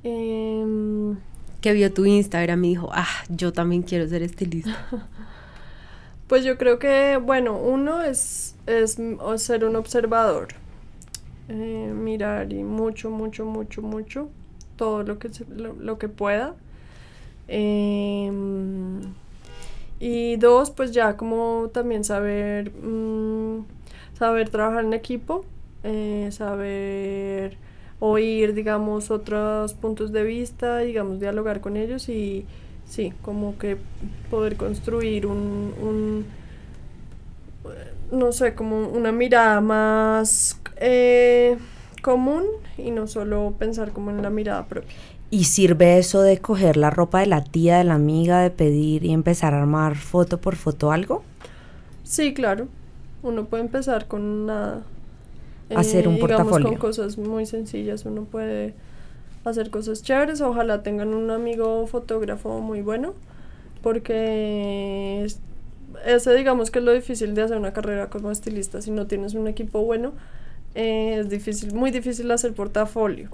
Em, 0.03 1.15
que 1.61 1.71
vio 1.71 1.93
tu 1.93 2.05
Instagram 2.05 2.65
y 2.65 2.69
dijo, 2.71 2.89
ah, 2.91 3.23
yo 3.29 3.53
también 3.53 3.81
quiero 3.81 4.09
ser 4.09 4.23
estilista. 4.23 4.77
pues 6.27 6.43
yo 6.43 6.57
creo 6.57 6.79
que, 6.79 7.15
bueno, 7.15 7.57
uno 7.57 8.01
es, 8.01 8.57
es 8.67 8.97
ser 9.37 9.63
un 9.63 9.77
observador 9.77 10.49
eh, 11.49 11.91
mirar 11.93 12.51
y 12.53 12.63
mucho, 12.63 13.09
mucho, 13.09 13.45
mucho, 13.45 13.81
mucho, 13.81 14.29
todo 14.77 15.03
lo 15.03 15.19
que, 15.19 15.29
lo, 15.55 15.97
que 15.97 16.09
pueda. 16.09 16.55
Em, 17.47 19.01
y 19.99 20.35
dos, 20.37 20.71
pues 20.71 20.91
ya 20.91 21.17
como 21.17 21.69
también 21.73 22.03
saber, 22.03 22.71
mm, 22.71 23.65
saber 24.13 24.49
trabajar 24.49 24.85
en 24.85 24.93
equipo, 24.93 25.45
eh, 25.83 26.29
saber 26.31 27.57
oír, 27.99 28.53
digamos, 28.53 29.11
otros 29.11 29.73
puntos 29.73 30.11
de 30.11 30.23
vista, 30.23 30.79
digamos, 30.79 31.19
dialogar 31.19 31.61
con 31.61 31.77
ellos 31.77 32.09
y 32.09 32.45
sí, 32.85 33.13
como 33.21 33.57
que 33.57 33.77
poder 34.29 34.57
construir 34.57 35.27
un 35.27 36.25
no 38.15 38.31
sé, 38.31 38.55
como 38.55 38.87
una 38.87 39.11
mirada 39.11 39.61
más 39.61 40.59
eh, 40.77 41.57
común 42.01 42.43
y 42.77 42.91
no 42.91 43.07
solo 43.07 43.53
pensar 43.57 43.91
como 43.91 44.11
en 44.11 44.21
la 44.21 44.29
mirada 44.29 44.65
propia. 44.67 44.95
¿Y 45.31 45.45
sirve 45.45 45.97
eso 45.97 46.21
de 46.21 46.37
coger 46.37 46.77
la 46.77 46.89
ropa 46.89 47.19
de 47.19 47.25
la 47.25 47.43
tía, 47.43 47.77
de 47.77 47.83
la 47.83 47.95
amiga, 47.95 48.41
de 48.41 48.51
pedir 48.51 49.03
y 49.03 49.11
empezar 49.11 49.53
a 49.53 49.61
armar 49.61 49.95
foto 49.95 50.39
por 50.39 50.55
foto 50.55 50.91
algo? 50.91 51.23
Sí, 52.03 52.33
claro. 52.33 52.67
Uno 53.23 53.45
puede 53.45 53.63
empezar 53.63 54.07
con 54.07 54.45
nada. 54.45 54.83
Hacer 55.75 56.07
un 56.07 56.15
eh, 56.15 56.19
portafolio. 56.19 56.67
con 56.67 56.77
cosas 56.77 57.17
muy 57.17 57.47
sencillas. 57.47 58.05
Uno 58.05 58.25
puede 58.25 58.75
hacer 59.43 59.71
cosas 59.71 60.03
chéveres. 60.03 60.41
Ojalá 60.41 60.83
tengan 60.83 61.13
un 61.13 61.31
amigo 61.31 61.87
fotógrafo 61.87 62.59
muy 62.61 62.81
bueno. 62.81 63.13
Porque 63.81 65.25
ese 66.05 66.33
digamos 66.33 66.71
que 66.71 66.79
es 66.79 66.85
lo 66.85 66.93
difícil 66.93 67.35
de 67.35 67.43
hacer 67.43 67.57
una 67.57 67.73
carrera 67.73 68.09
como 68.09 68.31
estilista. 68.31 68.81
Si 68.81 68.91
no 68.91 69.07
tienes 69.07 69.33
un 69.33 69.47
equipo 69.47 69.83
bueno, 69.83 70.13
eh, 70.75 71.17
es 71.19 71.29
difícil, 71.29 71.73
muy 71.73 71.91
difícil 71.91 72.29
hacer 72.31 72.53
portafolio. 72.53 73.29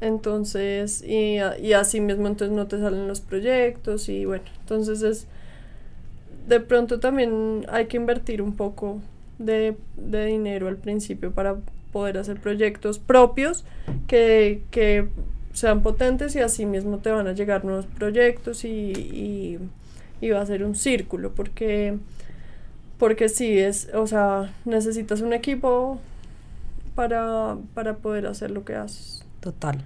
Entonces, 0.00 1.02
y, 1.06 1.36
y 1.60 1.72
así 1.74 2.00
mismo 2.00 2.26
entonces 2.26 2.56
no 2.56 2.66
te 2.66 2.78
salen 2.78 3.06
los 3.06 3.20
proyectos 3.20 4.08
y 4.08 4.24
bueno, 4.24 4.44
entonces 4.60 5.02
es, 5.02 5.26
de 6.48 6.58
pronto 6.60 6.98
también 6.98 7.64
hay 7.68 7.86
que 7.86 7.98
invertir 7.98 8.42
un 8.42 8.56
poco 8.56 9.00
de, 9.38 9.76
de 9.96 10.26
dinero 10.26 10.68
al 10.68 10.76
principio 10.76 11.30
para 11.30 11.56
poder 11.92 12.18
hacer 12.18 12.40
proyectos 12.40 12.98
propios 12.98 13.64
que, 14.08 14.62
que 14.70 15.06
sean 15.52 15.82
potentes 15.82 16.34
y 16.34 16.40
así 16.40 16.66
mismo 16.66 16.98
te 16.98 17.10
van 17.10 17.26
a 17.26 17.32
llegar 17.32 17.64
nuevos 17.64 17.86
proyectos 17.86 18.64
y, 18.64 18.68
y, 18.68 19.58
y 20.22 20.30
va 20.30 20.40
a 20.40 20.46
ser 20.46 20.64
un 20.64 20.74
círculo 20.74 21.34
porque 21.34 21.98
porque 22.96 23.28
sí 23.28 23.58
es, 23.58 23.88
o 23.94 24.06
sea, 24.06 24.54
necesitas 24.64 25.22
un 25.22 25.32
equipo 25.32 25.98
para, 26.94 27.56
para 27.74 27.96
poder 27.96 28.28
hacer 28.28 28.52
lo 28.52 28.64
que 28.64 28.76
haces. 28.76 29.24
Total. 29.40 29.82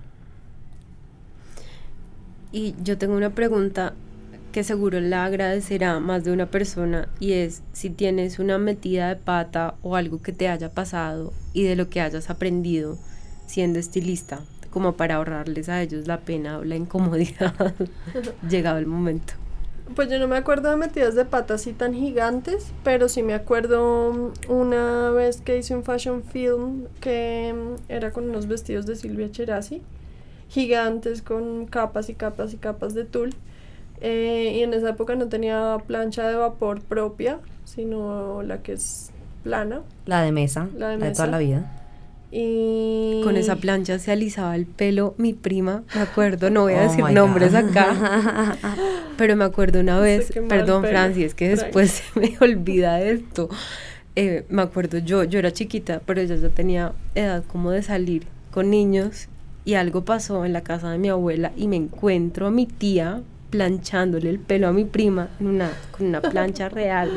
Y 2.52 2.74
yo 2.82 2.98
tengo 2.98 3.16
una 3.16 3.30
pregunta 3.30 3.94
que 4.52 4.64
seguro 4.64 5.00
la 5.00 5.24
agradecerá 5.24 5.98
más 5.98 6.24
de 6.24 6.32
una 6.32 6.50
persona 6.50 7.08
y 7.18 7.32
es 7.32 7.62
si 7.72 7.88
tienes 7.88 8.38
una 8.38 8.58
metida 8.58 9.08
de 9.08 9.16
pata 9.16 9.76
o 9.80 9.96
algo 9.96 10.20
que 10.20 10.32
te 10.32 10.48
haya 10.48 10.72
pasado 10.72 11.32
y 11.54 11.62
de 11.62 11.74
lo 11.74 11.88
que 11.88 12.02
hayas 12.02 12.28
aprendido 12.28 12.98
siendo 13.46 13.78
estilista, 13.78 14.40
como 14.68 14.94
para 14.94 15.14
ahorrarles 15.14 15.70
a 15.70 15.80
ellos 15.80 16.06
la 16.06 16.20
pena 16.20 16.58
o 16.58 16.64
la 16.64 16.76
incomodidad 16.76 17.74
llegado 18.46 18.76
el 18.76 18.86
momento. 18.86 19.45
Pues 19.94 20.10
yo 20.10 20.18
no 20.18 20.28
me 20.28 20.36
acuerdo 20.36 20.70
de 20.70 20.76
metidas 20.76 21.14
de 21.14 21.24
pata 21.24 21.54
así 21.54 21.72
tan 21.72 21.94
gigantes, 21.94 22.72
pero 22.82 23.08
sí 23.08 23.22
me 23.22 23.34
acuerdo 23.34 24.32
una 24.48 25.10
vez 25.10 25.40
que 25.40 25.56
hice 25.56 25.74
un 25.74 25.84
fashion 25.84 26.24
film 26.24 26.86
que 27.00 27.54
era 27.88 28.10
con 28.10 28.28
unos 28.28 28.46
vestidos 28.46 28.84
de 28.86 28.96
Silvia 28.96 29.30
Cherasi, 29.30 29.82
gigantes 30.48 31.22
con 31.22 31.66
capas 31.66 32.08
y 32.08 32.14
capas 32.14 32.52
y 32.52 32.56
capas 32.56 32.94
de 32.94 33.04
tul. 33.04 33.34
Eh, 34.00 34.56
y 34.56 34.62
en 34.62 34.74
esa 34.74 34.90
época 34.90 35.14
no 35.14 35.28
tenía 35.28 35.78
plancha 35.86 36.28
de 36.28 36.34
vapor 36.34 36.82
propia, 36.82 37.38
sino 37.64 38.42
la 38.42 38.62
que 38.62 38.72
es 38.72 39.12
plana. 39.42 39.82
La 40.04 40.22
de 40.22 40.32
mesa, 40.32 40.68
la 40.76 40.96
de, 40.96 41.10
toda 41.12 41.28
la 41.28 41.38
vida. 41.38 41.85
Y... 42.38 43.22
Con 43.24 43.38
esa 43.38 43.56
plancha 43.56 43.98
se 43.98 44.12
alisaba 44.12 44.56
el 44.56 44.66
pelo 44.66 45.14
mi 45.16 45.32
prima, 45.32 45.84
me 45.94 46.02
acuerdo, 46.02 46.50
no 46.50 46.64
voy 46.64 46.74
a 46.74 46.80
oh 46.80 46.82
decir 46.82 47.02
nombres 47.10 47.54
acá, 47.54 48.58
pero 49.16 49.36
me 49.36 49.44
acuerdo 49.44 49.80
una 49.80 49.98
vez, 49.98 50.34
perdón 50.46 50.84
Francis, 50.84 51.28
es 51.28 51.34
que 51.34 51.48
después 51.48 51.92
se 51.92 52.20
me 52.20 52.36
olvida 52.42 53.00
esto, 53.00 53.48
eh, 54.16 54.44
me 54.50 54.60
acuerdo 54.60 54.98
yo, 54.98 55.24
yo 55.24 55.38
era 55.38 55.50
chiquita, 55.50 56.02
pero 56.04 56.20
ella 56.20 56.36
ya 56.36 56.50
tenía 56.50 56.92
edad 57.14 57.42
como 57.46 57.70
de 57.70 57.82
salir 57.82 58.26
con 58.50 58.68
niños 58.68 59.28
y 59.64 59.72
algo 59.72 60.04
pasó 60.04 60.44
en 60.44 60.52
la 60.52 60.60
casa 60.60 60.90
de 60.90 60.98
mi 60.98 61.08
abuela 61.08 61.52
y 61.56 61.68
me 61.68 61.76
encuentro 61.76 62.48
a 62.48 62.50
mi 62.50 62.66
tía 62.66 63.22
planchándole 63.48 64.28
el 64.28 64.40
pelo 64.40 64.68
a 64.68 64.72
mi 64.74 64.84
prima 64.84 65.30
en 65.40 65.46
una, 65.46 65.70
con 65.90 66.08
una 66.08 66.20
plancha 66.20 66.68
real. 66.70 67.10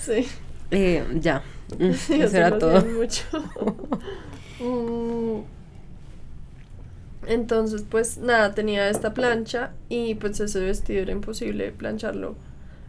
Sí. 0.00 0.26
Eh, 0.70 1.04
ya, 1.20 1.42
eso 1.78 2.36
era 2.38 2.58
todo. 2.58 2.82
Mucho. 2.86 3.26
Mm. 4.62 5.42
Entonces, 7.26 7.84
pues 7.88 8.18
nada, 8.18 8.52
tenía 8.52 8.88
esta 8.88 9.14
plancha 9.14 9.70
y 9.88 10.16
pues 10.16 10.40
ese 10.40 10.60
vestido 10.60 11.02
era 11.02 11.12
imposible 11.12 11.70
plancharlo 11.70 12.34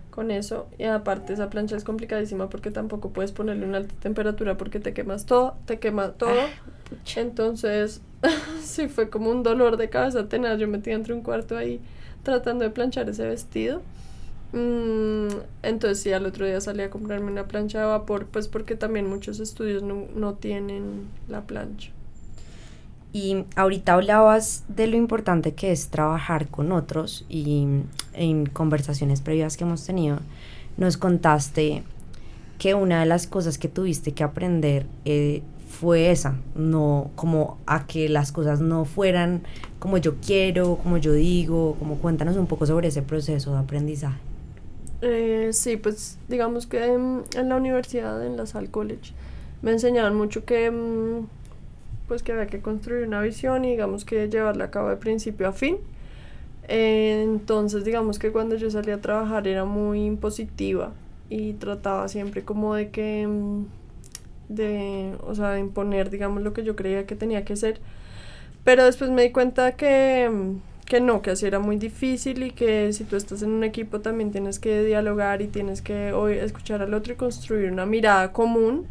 con 0.09 0.31
eso. 0.31 0.67
Y 0.79 0.85
aparte 0.85 1.33
esa 1.33 1.49
plancha 1.49 1.75
es 1.75 1.83
complicadísima 1.83 2.49
porque 2.49 2.71
tampoco 2.71 3.09
puedes 3.09 3.31
ponerle 3.31 3.65
una 3.65 3.77
alta 3.77 3.93
temperatura 4.01 4.57
porque 4.57 4.79
te 4.79 4.93
quemas 4.93 5.25
todo, 5.25 5.55
te 5.65 5.79
quema 5.79 6.13
todo. 6.13 6.31
Ah, 6.31 6.49
Entonces, 7.15 8.01
sí 8.61 8.87
fue 8.87 9.09
como 9.09 9.29
un 9.29 9.43
dolor 9.43 9.77
de 9.77 9.89
cabeza 9.89 10.27
tenaz. 10.27 10.57
Yo 10.59 10.67
metí 10.67 10.91
entre 10.91 11.13
un 11.13 11.21
cuarto 11.21 11.55
ahí 11.55 11.79
tratando 12.23 12.63
de 12.63 12.71
planchar 12.71 13.09
ese 13.09 13.27
vestido. 13.27 13.81
Mm, 14.53 15.29
entonces 15.63 16.01
sí, 16.01 16.13
al 16.13 16.27
otro 16.27 16.45
día 16.45 16.61
salí 16.61 16.83
a 16.83 16.91
comprarme 16.91 17.31
una 17.31 17.47
plancha 17.47 17.79
de 17.79 17.85
vapor, 17.87 18.27
pues 18.27 18.47
porque 18.47 18.75
también 18.75 19.09
muchos 19.09 19.39
estudios 19.39 19.81
no, 19.81 20.05
no 20.15 20.35
tienen 20.35 21.07
la 21.27 21.41
plancha. 21.41 21.91
Y 23.13 23.45
ahorita 23.55 23.93
hablabas 23.93 24.63
de 24.67 24.87
lo 24.87 24.95
importante 24.95 25.53
que 25.53 25.71
es 25.71 25.89
trabajar 25.89 26.47
con 26.47 26.71
otros 26.71 27.25
y 27.29 27.67
en 28.13 28.45
conversaciones 28.47 29.21
previas 29.21 29.57
que 29.57 29.63
hemos 29.63 29.85
tenido, 29.85 30.19
nos 30.77 30.97
contaste 30.97 31.83
que 32.57 32.75
una 32.75 33.01
de 33.01 33.05
las 33.05 33.27
cosas 33.27 33.57
que 33.57 33.67
tuviste 33.67 34.13
que 34.13 34.23
aprender 34.23 34.85
eh, 35.05 35.43
fue 35.67 36.11
esa, 36.11 36.37
no 36.55 37.09
como 37.15 37.57
a 37.65 37.85
que 37.85 38.07
las 38.07 38.31
cosas 38.31 38.61
no 38.61 38.85
fueran 38.85 39.43
como 39.79 39.97
yo 39.97 40.15
quiero, 40.15 40.77
como 40.77 40.97
yo 40.97 41.13
digo, 41.13 41.75
como 41.77 41.97
cuéntanos 41.97 42.37
un 42.37 42.47
poco 42.47 42.65
sobre 42.65 42.87
ese 42.87 43.01
proceso 43.01 43.51
de 43.51 43.59
aprendizaje. 43.59 44.32
Eh, 45.05 45.49
sí, 45.51 45.75
pues 45.75 46.17
digamos 46.29 46.65
que 46.65 46.81
en, 46.85 47.23
la 47.35 47.57
universidad, 47.57 48.25
en 48.25 48.37
la 48.37 48.45
Sal 48.45 48.69
College, 48.69 49.11
me 49.61 49.71
enseñaban 49.71 50.15
mucho 50.15 50.45
que 50.45 50.71
mm, 50.71 51.27
pues 52.07 52.23
que 52.23 52.31
había 52.31 52.47
que 52.47 52.61
construir 52.61 53.05
una 53.05 53.21
visión 53.21 53.65
y 53.65 53.71
digamos 53.71 54.05
que 54.05 54.29
llevarla 54.29 54.65
a 54.65 54.71
cabo 54.71 54.89
de 54.89 54.95
principio 54.95 55.49
a 55.49 55.51
fin. 55.51 55.77
entonces 56.67 57.83
digamos 57.85 58.19
que 58.19 58.31
cuando 58.31 58.55
yo 58.55 58.69
salía 58.71 58.95
a 58.95 59.01
trabajar 59.01 59.47
era 59.47 59.65
muy 59.65 60.05
impositiva 60.05 60.93
y 61.29 61.53
trataba 61.53 62.07
siempre 62.07 62.43
como 62.45 62.75
de 62.75 62.89
que 62.89 63.27
mm, 63.27 63.65
de 64.49 65.15
o 65.27 65.35
sea 65.35 65.51
de 65.51 65.59
imponer 65.59 66.09
digamos 66.09 66.43
lo 66.43 66.53
que 66.53 66.63
yo 66.63 66.75
creía 66.75 67.05
que 67.07 67.15
tenía 67.15 67.45
que 67.45 67.55
ser 67.57 67.79
pero 68.63 68.85
después 68.85 69.09
me 69.11 69.23
di 69.23 69.31
cuenta 69.31 69.73
que 69.73 70.29
mm, 70.31 70.72
que 70.85 70.99
no, 70.99 71.21
que 71.21 71.31
así 71.31 71.45
era 71.45 71.59
muy 71.59 71.77
difícil 71.77 72.43
y 72.43 72.51
que 72.51 72.91
si 72.93 73.03
tú 73.03 73.15
estás 73.15 73.41
en 73.41 73.51
un 73.51 73.63
equipo 73.63 74.01
también 74.01 74.31
tienes 74.31 74.59
que 74.59 74.83
dialogar 74.83 75.41
y 75.41 75.47
tienes 75.47 75.81
que 75.81 76.13
escuchar 76.41 76.81
al 76.81 76.93
otro 76.93 77.13
y 77.13 77.15
construir 77.15 77.71
una 77.71 77.85
mirada 77.85 78.31
común. 78.31 78.87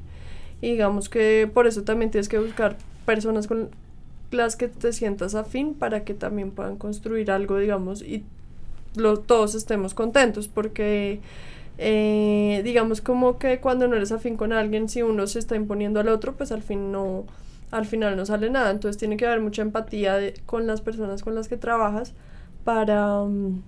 Y 0.60 0.72
digamos 0.72 1.08
que 1.08 1.50
por 1.52 1.66
eso 1.66 1.82
también 1.82 2.10
tienes 2.10 2.28
que 2.28 2.38
buscar 2.38 2.76
personas 3.04 3.46
con 3.46 3.70
las 4.30 4.56
que 4.56 4.68
te 4.68 4.92
sientas 4.92 5.34
afín 5.34 5.74
para 5.74 6.04
que 6.04 6.14
también 6.14 6.52
puedan 6.52 6.76
construir 6.76 7.30
algo, 7.30 7.58
digamos, 7.58 8.02
y 8.02 8.24
todos 9.26 9.54
estemos 9.54 9.94
contentos, 9.94 10.48
porque 10.48 11.20
eh, 11.78 12.60
digamos 12.64 13.00
como 13.00 13.38
que 13.38 13.58
cuando 13.58 13.88
no 13.88 13.96
eres 13.96 14.12
afín 14.12 14.36
con 14.36 14.52
alguien, 14.52 14.88
si 14.88 15.02
uno 15.02 15.26
se 15.26 15.38
está 15.38 15.56
imponiendo 15.56 16.00
al 16.00 16.08
otro, 16.08 16.34
pues 16.34 16.52
al 16.52 16.62
fin 16.62 16.92
no, 16.92 17.24
al 17.72 17.86
final 17.86 18.16
no 18.16 18.24
sale 18.24 18.50
nada. 18.50 18.70
Entonces 18.70 18.98
tiene 18.98 19.16
que 19.16 19.26
haber 19.26 19.40
mucha 19.40 19.62
empatía 19.62 20.18
con 20.46 20.68
las 20.68 20.80
personas 20.80 21.22
con 21.22 21.34
las 21.34 21.48
que 21.48 21.56
trabajas 21.56 22.14
para, 22.64 23.24
mm, 23.24 23.62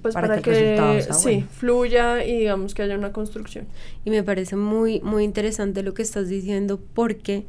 pues 0.00 0.14
para, 0.14 0.40
que, 0.40 1.04
sí, 1.10 1.44
fluya 1.50 2.24
y 2.24 2.38
digamos 2.38 2.74
que 2.74 2.82
haya 2.82 2.96
una 2.96 3.12
construcción. 3.12 3.66
Y 4.04 4.10
me 4.10 4.22
parece 4.22 4.56
muy, 4.56 5.00
muy 5.00 5.24
interesante 5.24 5.82
lo 5.82 5.92
que 5.92 6.02
estás 6.02 6.28
diciendo 6.28 6.80
porque 6.94 7.44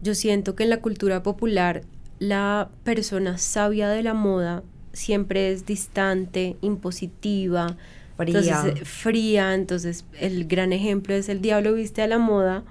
yo 0.00 0.14
siento 0.14 0.54
que 0.54 0.62
en 0.62 0.70
la 0.70 0.80
cultura 0.80 1.22
popular 1.22 1.82
la 2.18 2.70
persona 2.84 3.36
sabia 3.36 3.88
de 3.88 4.02
la 4.02 4.14
moda 4.14 4.62
siempre 4.92 5.50
es 5.50 5.66
distante, 5.66 6.56
impositiva, 6.60 7.76
fría. 8.16 8.38
Entonces, 8.38 8.82
eh, 8.82 8.84
fría. 8.84 9.54
Entonces, 9.54 10.04
el 10.18 10.46
gran 10.46 10.72
ejemplo 10.72 11.14
es 11.14 11.28
El 11.28 11.40
Diablo 11.40 11.74
Viste 11.74 12.02
a 12.02 12.06
la 12.06 12.18
Moda, 12.18 12.62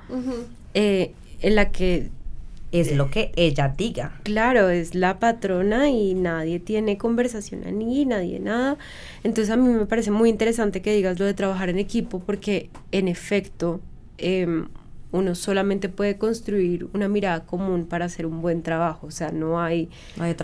eh, 0.74 1.14
en 1.42 1.56
la 1.56 1.72
que 1.72 2.10
es 2.72 2.96
lo 2.96 3.10
que 3.10 3.32
ella 3.36 3.74
diga. 3.76 4.20
Claro, 4.24 4.70
es 4.70 4.96
la 4.96 5.20
patrona 5.20 5.90
y 5.90 6.14
nadie 6.14 6.60
tiene 6.60 6.98
conversación 6.98 7.62
ni 7.78 8.06
nadie 8.06 8.40
nada. 8.40 8.78
Entonces 9.24 9.52
a 9.52 9.58
mí 9.58 9.70
me 9.70 9.86
parece 9.86 10.12
muy 10.12 10.30
interesante 10.30 10.82
que 10.82 10.94
digas 10.94 11.20
lo 11.20 11.26
de 11.26 11.34
trabajar 11.34 11.70
en 11.70 11.80
equipo 11.80 12.20
porque 12.20 12.70
en 12.92 13.08
efecto 13.08 13.82
em, 14.18 14.68
uno 15.12 15.36
solamente 15.36 15.90
puede 15.90 16.18
construir 16.18 16.88
una 16.94 17.08
mirada 17.08 17.46
común 17.46 17.86
para 17.86 18.06
hacer 18.06 18.26
un 18.26 18.42
buen 18.42 18.62
trabajo. 18.62 19.08
O 19.08 19.12
sea, 19.12 19.32
no 19.32 19.62
hay, 19.62 19.90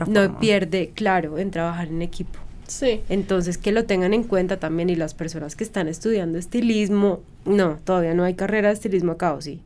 no, 0.08 0.40
pierde, 0.40 0.92
claro, 0.96 1.38
en 1.38 1.52
trabajar 1.52 1.90
en 1.90 2.02
equipo. 2.02 2.40
Sí. 2.68 3.02
Entonces 3.10 3.58
que 3.58 3.74
lo 3.74 3.84
tengan 3.84 4.14
en 4.14 4.24
cuenta 4.24 4.58
también 4.58 4.90
y 4.90 4.96
las 4.96 5.14
personas 5.14 5.58
que 5.58 5.66
están 5.66 5.90
estudiando 5.90 6.38
estilismo, 6.38 7.20
no, 7.44 7.80
todavía 7.84 8.14
no 8.14 8.24
hay 8.24 8.36
carrera 8.36 8.70
de 8.70 8.76
estilismo 8.76 9.14
acá, 9.14 9.34
¿o 9.34 9.42
sí? 9.42 9.62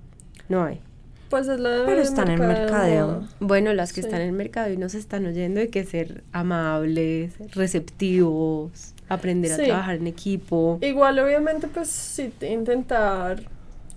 No 0.49 0.63
hay. 0.63 0.79
Pues 1.35 1.49
es 1.49 1.59
la 1.59 1.83
Pero 1.85 2.01
están 2.01 2.29
en 2.29 2.39
mercadeo. 2.39 3.25
Bueno, 3.41 3.73
las 3.73 3.91
que 3.91 3.99
están 3.99 4.21
en 4.21 4.27
el 4.27 4.31
mercado 4.31 4.71
y 4.71 4.77
nos 4.77 4.95
están 4.95 5.25
oyendo 5.25 5.59
hay 5.59 5.67
que 5.67 5.83
ser 5.83 6.23
amables, 6.31 7.33
receptivos, 7.53 8.93
aprender 9.09 9.51
a 9.51 9.57
trabajar 9.57 9.95
en 9.95 10.07
equipo. 10.07 10.79
Igual, 10.79 11.19
obviamente, 11.19 11.67
pues 11.67 11.89
sí, 11.89 12.31
intentar 12.49 13.43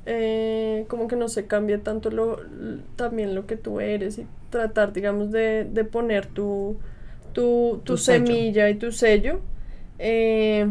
eh, 0.04 0.84
como 0.88 1.06
que 1.06 1.14
no 1.14 1.28
se 1.28 1.46
cambie 1.46 1.78
tanto 1.78 2.10
lo, 2.10 2.40
también 2.96 3.36
lo 3.36 3.46
que 3.46 3.56
tú 3.56 3.78
eres 3.78 4.18
y 4.18 4.26
tratar, 4.50 4.92
digamos, 4.92 5.30
de, 5.30 5.64
de 5.64 5.84
poner 5.84 6.26
tu, 6.26 6.76
tu, 7.34 7.80
tu, 7.84 7.96
semilla 7.98 8.68
y 8.68 8.74
tu 8.74 8.90
sello. 8.90 9.38
Eh, 10.00 10.68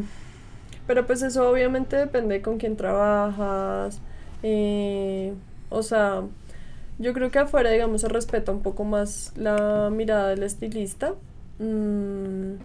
pero 0.86 1.08
pues 1.08 1.22
eso 1.22 1.50
obviamente 1.50 1.96
depende 1.96 2.42
con 2.42 2.58
quién 2.58 2.76
trabajas. 2.76 4.02
Eh, 4.44 5.34
o 5.70 5.82
sea, 5.82 6.24
yo 7.00 7.14
creo 7.14 7.30
que 7.32 7.40
afuera, 7.40 7.70
digamos, 7.70 8.02
se 8.02 8.08
respeta 8.08 8.52
un 8.52 8.62
poco 8.62 8.84
más 8.84 9.32
la 9.36 9.90
mirada 9.92 10.30
del 10.30 10.44
estilista. 10.44 11.14
Mm, 11.60 12.56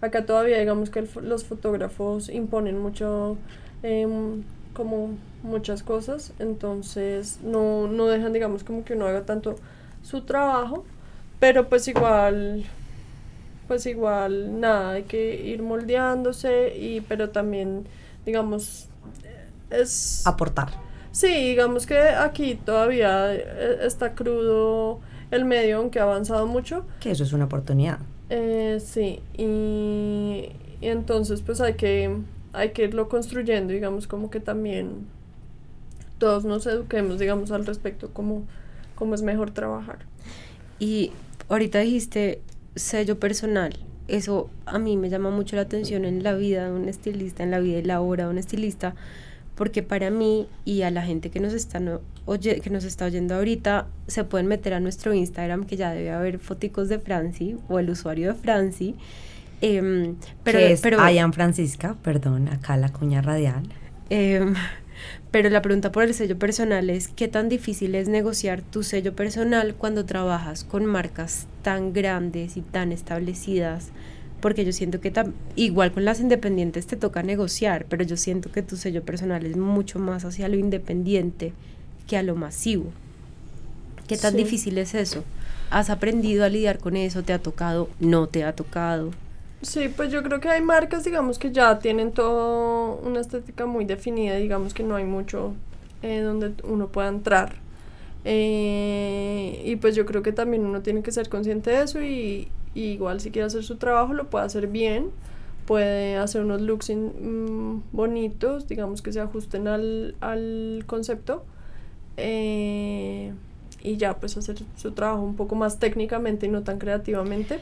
acá 0.00 0.26
todavía, 0.26 0.58
digamos 0.58 0.90
que 0.90 1.06
los 1.22 1.44
fotógrafos 1.44 2.28
imponen 2.28 2.78
mucho, 2.78 3.36
em, 3.82 4.42
como 4.72 5.10
muchas 5.42 5.82
cosas, 5.82 6.32
entonces 6.38 7.40
no, 7.42 7.86
no 7.88 8.06
dejan, 8.06 8.32
digamos, 8.32 8.64
como 8.64 8.84
que 8.84 8.94
uno 8.94 9.06
haga 9.06 9.24
tanto 9.24 9.56
su 10.02 10.22
trabajo, 10.22 10.84
pero 11.40 11.68
pues 11.68 11.86
igual, 11.88 12.64
pues 13.68 13.86
igual, 13.86 14.60
nada, 14.60 14.92
hay 14.92 15.04
que 15.04 15.44
ir 15.44 15.62
moldeándose, 15.62 16.76
y, 16.76 17.00
pero 17.02 17.30
también, 17.30 17.86
digamos, 18.24 18.88
es... 19.70 20.26
Aportar 20.26 20.87
Sí, 21.18 21.26
digamos 21.26 21.84
que 21.84 21.98
aquí 21.98 22.54
todavía 22.54 23.34
eh, 23.34 23.78
está 23.82 24.14
crudo 24.14 25.00
el 25.32 25.46
medio, 25.46 25.78
aunque 25.78 25.98
ha 25.98 26.04
avanzado 26.04 26.46
mucho. 26.46 26.84
Que 27.00 27.10
eso 27.10 27.24
es 27.24 27.32
una 27.32 27.46
oportunidad. 27.46 27.98
Eh, 28.30 28.78
sí, 28.80 29.18
y, 29.36 30.52
y 30.80 30.86
entonces 30.86 31.42
pues 31.42 31.60
hay 31.60 31.74
que, 31.74 32.18
hay 32.52 32.70
que 32.70 32.84
irlo 32.84 33.08
construyendo, 33.08 33.72
digamos, 33.72 34.06
como 34.06 34.30
que 34.30 34.38
también 34.38 35.08
todos 36.18 36.44
nos 36.44 36.64
eduquemos, 36.68 37.18
digamos, 37.18 37.50
al 37.50 37.66
respecto, 37.66 38.10
cómo, 38.12 38.44
cómo 38.94 39.16
es 39.16 39.22
mejor 39.22 39.50
trabajar. 39.50 39.98
Y 40.78 41.10
ahorita 41.48 41.80
dijiste 41.80 42.42
sello 42.76 43.18
personal. 43.18 43.76
Eso 44.06 44.50
a 44.66 44.78
mí 44.78 44.96
me 44.96 45.10
llama 45.10 45.30
mucho 45.30 45.56
la 45.56 45.62
atención 45.62 46.04
en 46.04 46.22
la 46.22 46.34
vida 46.34 46.66
de 46.66 46.70
un 46.70 46.88
estilista, 46.88 47.42
en 47.42 47.50
la 47.50 47.58
vida 47.58 47.78
y 47.80 47.82
la 47.82 48.00
obra 48.00 48.26
de 48.26 48.30
un 48.30 48.38
estilista, 48.38 48.94
porque 49.58 49.82
para 49.82 50.08
mí 50.10 50.46
y 50.64 50.82
a 50.82 50.90
la 50.92 51.02
gente 51.02 51.30
que 51.30 51.40
nos 51.40 51.52
está 51.52 51.80
no, 51.80 52.00
oye, 52.26 52.60
que 52.60 52.70
nos 52.70 52.84
está 52.84 53.06
oyendo 53.06 53.34
ahorita 53.34 53.88
se 54.06 54.22
pueden 54.22 54.46
meter 54.46 54.72
a 54.72 54.78
nuestro 54.78 55.12
Instagram 55.12 55.66
que 55.66 55.76
ya 55.76 55.90
debe 55.90 56.12
haber 56.12 56.38
foticos 56.38 56.88
de 56.88 57.00
Franci 57.00 57.56
o 57.68 57.80
el 57.80 57.90
usuario 57.90 58.32
de 58.32 58.34
Franci 58.38 58.94
em, 59.60 60.14
pero 60.44 60.58
que 60.60 60.72
es 60.72 60.80
pero 60.80 60.98
Francisca 61.32 61.96
perdón 62.04 62.46
acá 62.48 62.76
la 62.76 62.90
cuña 62.90 63.20
radial 63.20 63.64
eh, 64.10 64.54
pero 65.32 65.50
la 65.50 65.60
pregunta 65.60 65.90
por 65.92 66.04
el 66.04 66.14
sello 66.14 66.38
personal 66.38 66.88
es, 66.88 67.08
¿qué 67.08 67.28
tan 67.28 67.48
difícil 67.48 67.94
es 67.94 68.08
negociar 68.08 68.62
tu 68.62 68.82
sello 68.82 69.14
personal 69.14 69.74
cuando 69.74 70.04
trabajas 70.04 70.64
con 70.64 70.86
marcas 70.86 71.48
tan 71.62 71.92
grandes 71.92 72.56
y 72.56 72.62
tan 72.62 72.92
establecidas? 72.92 73.90
Porque 74.40 74.64
yo 74.64 74.72
siento 74.72 75.00
que 75.00 75.12
igual 75.56 75.92
con 75.92 76.04
las 76.04 76.20
independientes 76.20 76.86
te 76.86 76.96
toca 76.96 77.22
negociar, 77.22 77.86
pero 77.88 78.04
yo 78.04 78.16
siento 78.16 78.52
que 78.52 78.62
tu 78.62 78.76
sello 78.76 79.02
personal 79.02 79.44
es 79.44 79.56
mucho 79.56 79.98
más 79.98 80.24
hacia 80.24 80.48
lo 80.48 80.56
independiente 80.56 81.52
que 82.06 82.16
a 82.16 82.22
lo 82.22 82.36
masivo. 82.36 82.92
¿Qué 84.06 84.16
tan 84.16 84.36
difícil 84.36 84.78
es 84.78 84.94
eso? 84.94 85.24
¿Has 85.70 85.90
aprendido 85.90 86.44
a 86.44 86.48
lidiar 86.48 86.78
con 86.78 86.96
eso? 86.96 87.22
¿Te 87.22 87.32
ha 87.32 87.38
tocado? 87.40 87.90
¿No 88.00 88.26
te 88.28 88.44
ha 88.44 88.54
tocado? 88.54 89.10
Sí, 89.60 89.88
pues 89.94 90.12
yo 90.12 90.22
creo 90.22 90.40
que 90.40 90.48
hay 90.48 90.62
marcas, 90.62 91.04
digamos, 91.04 91.38
que 91.38 91.50
ya 91.50 91.78
tienen 91.80 92.12
todo 92.12 92.96
una 93.02 93.20
estética 93.20 93.66
muy 93.66 93.84
definida, 93.84 94.36
digamos 94.36 94.72
que 94.72 94.84
no 94.84 94.94
hay 94.94 95.04
mucho 95.04 95.54
eh, 96.02 96.20
donde 96.20 96.52
uno 96.62 96.88
pueda 96.88 97.08
entrar. 97.08 97.56
Eh, 98.24 99.62
y 99.64 99.76
pues 99.76 99.96
yo 99.96 100.06
creo 100.06 100.22
que 100.22 100.32
también 100.32 100.64
uno 100.64 100.80
tiene 100.80 101.02
que 101.02 101.10
ser 101.12 101.28
consciente 101.28 101.70
de 101.70 101.82
eso 101.82 102.02
y, 102.02 102.48
igual 102.74 103.20
si 103.20 103.30
quiere 103.30 103.46
hacer 103.46 103.64
su 103.64 103.76
trabajo 103.76 104.14
lo 104.14 104.30
puede 104.30 104.44
hacer 104.44 104.66
bien, 104.66 105.10
puede 105.66 106.16
hacer 106.16 106.42
unos 106.42 106.60
looks 106.60 106.90
mm, 106.90 107.80
bonitos, 107.92 108.68
digamos 108.68 109.02
que 109.02 109.12
se 109.12 109.20
ajusten 109.20 109.68
al, 109.68 110.14
al 110.20 110.84
concepto. 110.86 111.44
Eh, 112.16 113.32
y 113.82 113.96
ya 113.96 114.18
pues 114.18 114.36
hacer 114.36 114.56
su 114.76 114.92
trabajo 114.92 115.22
un 115.22 115.36
poco 115.36 115.54
más 115.54 115.78
técnicamente 115.78 116.46
y 116.46 116.48
no 116.48 116.62
tan 116.62 116.78
creativamente. 116.78 117.60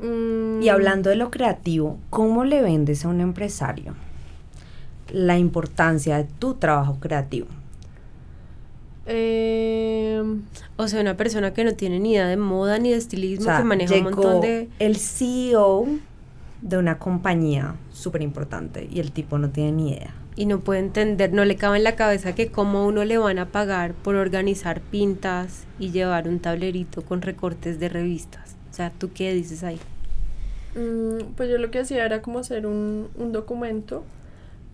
Y 0.00 0.04
mm. 0.04 0.68
hablando 0.70 1.10
de 1.10 1.16
lo 1.16 1.30
creativo, 1.30 1.98
¿cómo 2.10 2.44
le 2.44 2.62
vendes 2.62 3.04
a 3.04 3.08
un 3.08 3.20
empresario 3.20 3.94
la 5.10 5.38
importancia 5.38 6.16
de 6.16 6.24
tu 6.24 6.54
trabajo 6.54 6.98
creativo? 7.00 7.46
Em, 9.06 10.42
o 10.76 10.86
sea, 10.86 11.00
una 11.00 11.16
persona 11.16 11.52
que 11.52 11.64
no 11.64 11.74
tiene 11.74 11.98
ni 11.98 12.12
idea 12.12 12.28
de 12.28 12.36
moda 12.36 12.78
ni 12.78 12.90
de 12.90 12.96
estilismo, 12.96 13.46
que 13.56 13.64
maneja 13.64 13.94
un 13.96 14.04
montón 14.04 14.40
de... 14.40 14.68
El 14.78 14.96
CEO 14.96 15.86
de 16.60 16.78
una 16.78 16.98
compañía 16.98 17.74
súper 17.90 18.22
importante 18.22 18.88
y 18.90 19.00
el 19.00 19.10
tipo 19.10 19.38
no 19.38 19.50
tiene 19.50 19.72
ni 19.72 19.92
idea. 19.92 20.14
Y 20.36 20.46
no 20.46 20.60
puede 20.60 20.80
entender, 20.80 21.32
no 21.32 21.44
le 21.44 21.56
cabe 21.56 21.76
en 21.76 21.84
la 21.84 21.96
cabeza 21.96 22.34
que 22.34 22.50
cómo 22.50 22.86
uno 22.86 23.04
le 23.04 23.18
van 23.18 23.38
a 23.38 23.46
pagar 23.46 23.92
por 23.92 24.14
organizar 24.14 24.80
pintas 24.80 25.64
y 25.78 25.90
llevar 25.90 26.28
un 26.28 26.38
tablerito 26.38 27.02
con 27.02 27.20
recortes 27.20 27.78
de 27.80 27.88
revistas. 27.88 28.56
O 28.70 28.74
sea, 28.74 28.90
¿tú 28.90 29.10
qué 29.12 29.34
dices 29.34 29.62
ahí? 29.62 29.78
Mm, 30.74 31.34
pues 31.36 31.50
yo 31.50 31.58
lo 31.58 31.70
que 31.70 31.80
hacía 31.80 32.06
era 32.06 32.22
como 32.22 32.38
hacer 32.38 32.66
un, 32.66 33.08
un 33.16 33.32
documento, 33.32 34.04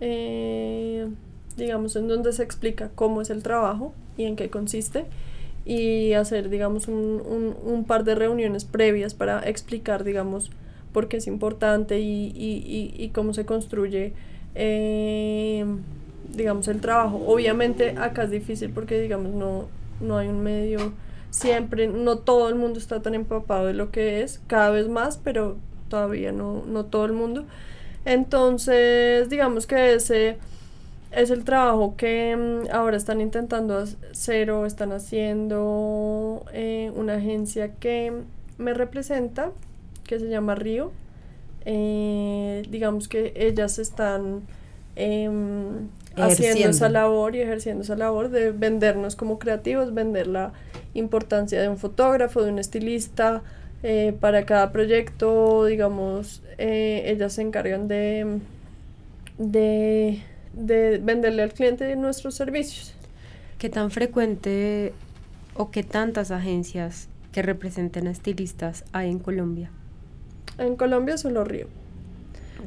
eh, 0.00 1.08
digamos, 1.56 1.96
en 1.96 2.06
donde 2.06 2.32
se 2.32 2.44
explica 2.44 2.90
cómo 2.94 3.22
es 3.22 3.30
el 3.30 3.42
trabajo 3.42 3.94
y 4.18 4.24
en 4.24 4.36
qué 4.36 4.50
consiste 4.50 5.06
y 5.64 6.14
hacer, 6.14 6.48
digamos, 6.48 6.88
un, 6.88 7.54
un, 7.62 7.84
par 7.84 8.04
de 8.04 8.14
reuniones 8.14 8.64
previas 8.64 9.12
para 9.12 9.46
explicar, 9.46 10.02
digamos, 10.02 10.50
por 10.92 11.08
qué 11.08 11.18
es 11.18 11.26
importante 11.26 12.00
y, 12.00 12.32
y, 12.34 12.94
y, 12.96 13.08
cómo 13.10 13.34
se 13.34 13.44
construye, 13.44 14.14
eh, 14.54 15.66
digamos, 16.34 16.68
el 16.68 16.80
trabajo. 16.80 17.22
Obviamente 17.26 17.90
acá 17.98 18.24
es 18.24 18.30
difícil 18.30 18.70
porque, 18.70 18.98
digamos, 18.98 19.34
no, 19.34 19.68
no 20.00 20.16
hay 20.16 20.28
un 20.28 20.42
medio 20.42 20.94
siempre, 21.28 21.86
no 21.86 22.16
todo 22.16 22.48
el 22.48 22.54
mundo 22.54 22.78
está 22.78 23.02
tan 23.02 23.14
empapado 23.14 23.66
de 23.66 23.74
lo 23.74 23.90
que 23.90 24.22
es, 24.22 24.40
cada 24.46 24.70
vez 24.70 24.88
más, 24.88 25.18
pero 25.22 25.58
todavía 25.90 26.32
no, 26.32 26.64
no 26.66 26.86
todo 26.86 27.04
el 27.04 27.12
mundo. 27.12 27.44
Entonces, 28.06 29.28
digamos 29.28 29.66
que 29.66 29.92
ese 29.92 30.38
es 31.10 31.30
el 31.30 31.44
trabajo 31.44 31.96
que 31.96 32.36
mm, 32.36 32.74
ahora 32.74 32.96
están 32.96 33.20
intentando 33.20 33.78
hacer 33.78 34.50
o 34.50 34.66
están 34.66 34.92
haciendo 34.92 36.44
eh, 36.52 36.92
una 36.94 37.14
agencia 37.14 37.74
que 37.74 38.12
me 38.58 38.74
representa, 38.74 39.52
que 40.06 40.18
se 40.18 40.28
llama 40.28 40.54
Río. 40.54 40.92
Eh, 41.64 42.62
digamos 42.70 43.08
que 43.08 43.32
ellas 43.36 43.78
están 43.78 44.42
em, 44.96 45.88
haciendo 46.16 46.70
esa 46.70 46.88
labor 46.88 47.36
y 47.36 47.40
ejerciendo 47.40 47.82
esa 47.82 47.96
labor 47.96 48.30
de 48.30 48.52
vendernos 48.52 49.16
como 49.16 49.38
creativos, 49.38 49.94
vender 49.94 50.26
la 50.26 50.52
importancia 50.94 51.60
de 51.60 51.68
un 51.68 51.78
fotógrafo, 51.78 52.42
de 52.42 52.50
un 52.50 52.58
estilista, 52.58 53.42
eh, 53.82 54.14
para 54.18 54.44
cada 54.44 54.72
proyecto, 54.72 55.64
digamos, 55.66 56.42
ellas 56.58 57.34
se 57.34 57.42
encargan 57.42 57.86
de, 57.86 58.40
de, 59.38 60.22
de 60.58 60.98
venderle 60.98 61.42
al 61.42 61.52
cliente 61.52 61.94
nuestros 61.96 62.34
servicios. 62.34 62.94
¿Qué 63.58 63.68
tan 63.68 63.90
frecuente 63.90 64.92
o 65.54 65.70
qué 65.70 65.82
tantas 65.82 66.30
agencias 66.30 67.08
que 67.32 67.42
representen 67.42 68.06
a 68.06 68.10
estilistas 68.10 68.84
hay 68.92 69.10
en 69.10 69.18
Colombia? 69.18 69.70
En 70.58 70.76
Colombia 70.76 71.16
solo 71.16 71.44
Río. 71.44 71.68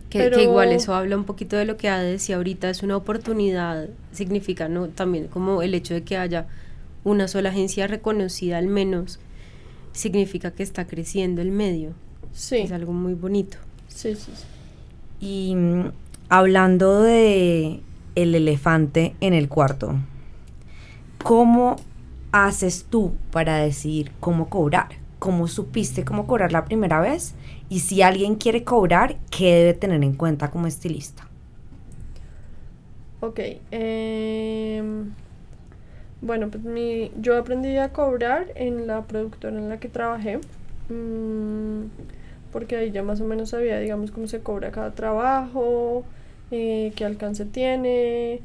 Que, 0.10 0.30
que, 0.30 0.44
igual 0.44 0.72
eso 0.72 0.96
habla 0.96 1.18
un 1.18 1.26
poquito 1.26 1.58
de 1.58 1.66
lo 1.66 1.76
que 1.76 1.90
Ade 1.90 2.12
decía 2.12 2.38
ahorita, 2.38 2.70
es 2.70 2.82
una 2.82 2.96
oportunidad, 2.96 3.90
significa 4.14 4.70
¿no? 4.70 4.88
también 4.88 5.28
como 5.28 5.62
el 5.62 5.74
hecho 5.74 5.94
de 5.94 6.04
que 6.04 6.16
haya 6.16 6.48
una 7.04 7.28
sola 7.28 7.50
agencia 7.50 7.88
reconocida 7.88 8.58
al 8.58 8.68
menos 8.68 9.20
significa 9.92 10.52
que 10.52 10.64
está 10.64 10.88
creciendo 10.88 11.42
el 11.42 11.52
medio. 11.52 11.94
Sí. 12.32 12.58
Es 12.60 12.72
algo 12.72 12.94
muy 12.94 13.14
bonito. 13.14 13.58
Sí, 13.90 14.16
sí. 14.16 14.32
Y 15.20 15.56
mm, 15.56 15.92
hablando 16.32 17.02
de 17.02 17.82
el 18.16 18.36
elefante 18.36 19.16
en 19.20 19.34
el 19.34 19.50
cuarto, 19.50 19.96
¿cómo 21.22 21.76
haces 22.32 22.86
tú 22.90 23.16
para 23.32 23.58
decidir 23.58 24.14
cómo 24.22 24.48
cobrar? 24.50 24.88
¿Cómo 25.20 25.50
supiste 25.50 26.06
cómo 26.06 26.26
cobrar 26.28 26.54
la 26.54 26.64
primera 26.64 27.02
vez? 27.02 27.36
Y 27.68 27.82
si 27.82 28.02
alguien 28.02 28.36
quiere 28.36 28.64
cobrar, 28.64 29.18
¿qué 29.30 29.54
debe 29.56 29.74
tener 29.74 30.02
en 30.06 30.14
cuenta 30.14 30.50
como 30.52 30.68
estilista? 30.68 31.28
Ok. 33.20 33.40
Eh, 33.72 34.82
bueno, 36.22 36.48
pues 36.48 36.64
mi, 36.64 37.12
yo 37.20 37.38
aprendí 37.38 37.76
a 37.76 37.92
cobrar 37.92 38.46
en 38.56 38.88
la 38.88 39.02
productora 39.02 39.58
en 39.58 39.68
la 39.68 39.82
que 39.82 39.90
trabajé, 39.90 40.40
mm, 40.88 41.88
porque 42.54 42.78
ahí 42.78 42.92
ya 42.92 43.04
más 43.04 43.20
o 43.20 43.26
menos 43.26 43.50
sabía, 43.50 43.80
digamos, 43.80 44.12
cómo 44.12 44.28
se 44.28 44.40
cobra 44.40 44.72
cada 44.72 44.92
trabajo, 44.92 46.06
eh, 46.52 46.94
qué 46.96 47.06
alcance 47.06 47.46
tiene, 47.46 48.40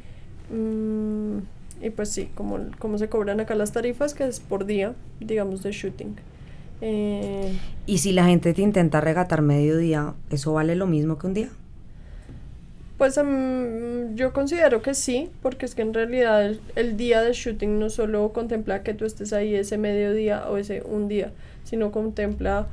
mm, 0.51 1.39
y 1.85 1.91
pues 1.91 2.09
sí, 2.09 2.31
cómo 2.35 2.99
se 2.99 3.09
cobran 3.09 3.41
acá 3.41 3.55
las 3.55 3.73
tarifas, 3.73 4.15
que 4.15 4.25
es 4.25 4.41
por 4.41 4.65
día, 4.65 4.95
digamos, 5.21 5.63
de 5.63 5.73
shooting. 5.73 6.17
Eh, 6.81 7.59
y 7.87 7.99
si 7.99 8.13
la 8.13 8.27
gente 8.27 8.53
te 8.53 8.63
intenta 8.63 9.01
regatar 9.01 9.43
medio 9.43 9.79
día, 9.79 10.15
¿eso 10.31 10.53
vale 10.53 10.77
lo 10.77 10.87
mismo 10.87 11.19
que 11.19 11.27
un 11.27 11.35
día? 11.35 11.49
Pues 12.99 13.17
em, 13.19 14.15
yo 14.15 14.33
considero 14.33 14.81
que 14.83 14.95
sí, 14.95 15.31
porque 15.43 15.67
es 15.67 15.75
que 15.75 15.83
en 15.83 15.93
realidad 15.93 16.55
el, 16.77 16.97
día 16.97 17.23
de 17.23 17.33
shooting 17.33 17.79
no 17.79 17.91
solo 17.91 18.33
contempla 18.33 18.83
que 18.83 18.95
tú 18.95 19.05
estés 19.05 19.33
ahí 19.33 19.55
ese 19.55 19.77
mediodía 19.77 20.49
o 20.49 20.57
ese 20.57 20.83
un 20.83 21.09
día, 21.09 21.33
sino 21.65 21.93
contempla 21.93 22.69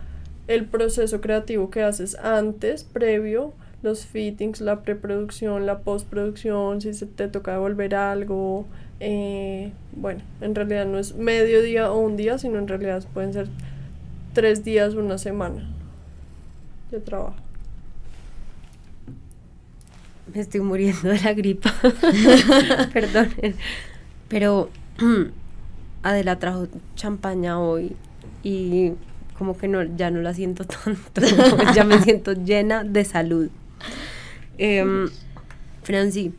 el 0.47 0.65
proceso 0.65 1.19
creativo 1.19 1.69
que 1.69 1.83
haces 1.83 2.15
antes, 2.15 2.83
previo, 2.83 3.53
los 3.83 4.05
fittings, 4.05 4.61
la 4.61 4.81
preproducción, 4.81 5.65
la 5.65 5.79
postproducción, 5.79 6.81
si 6.81 6.93
se 6.93 7.05
te 7.05 7.27
toca 7.27 7.51
devolver 7.51 7.95
algo. 7.95 8.65
Eh, 8.99 9.71
bueno, 9.95 10.21
en 10.41 10.55
realidad 10.55 10.85
no 10.85 10.97
es 10.97 11.15
mediodía 11.15 11.91
o 11.91 11.99
un 11.99 12.17
día, 12.17 12.37
sino 12.37 12.57
en 12.57 12.67
realidad 12.67 13.03
pueden 13.13 13.33
ser 13.33 13.47
tres 14.33 14.63
días, 14.63 14.95
una 14.95 15.17
semana 15.17 15.69
de 16.89 16.99
trabajo 16.99 17.43
me 20.33 20.41
estoy 20.41 20.61
muriendo 20.61 21.09
de 21.09 21.19
la 21.19 21.33
gripa. 21.33 21.73
Perdón. 22.93 23.29
Pero 24.27 24.69
Adela 26.03 26.39
trajo 26.39 26.67
champaña 26.95 27.59
hoy 27.59 27.95
y 28.43 28.93
como 29.37 29.57
que 29.57 29.67
no, 29.67 29.83
ya 29.83 30.11
no 30.11 30.21
la 30.21 30.33
siento 30.33 30.65
tanto, 30.65 31.21
ya 31.75 31.83
me 31.83 31.99
siento 32.01 32.33
llena 32.33 32.83
de 32.83 33.05
salud. 33.05 33.49
Eh, 34.57 35.07
Franci, 35.83 36.33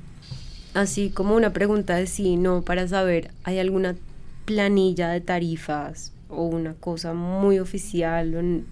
así 0.72 1.10
como 1.10 1.34
una 1.36 1.52
pregunta 1.52 1.96
de 1.96 2.06
sí, 2.06 2.36
no, 2.36 2.62
para 2.62 2.88
saber, 2.88 3.30
¿hay 3.44 3.58
alguna 3.58 3.96
planilla 4.44 5.08
de 5.10 5.20
tarifas 5.20 6.12
o 6.28 6.44
una 6.44 6.74
cosa 6.74 7.14
muy 7.14 7.58
oficial 7.58 8.64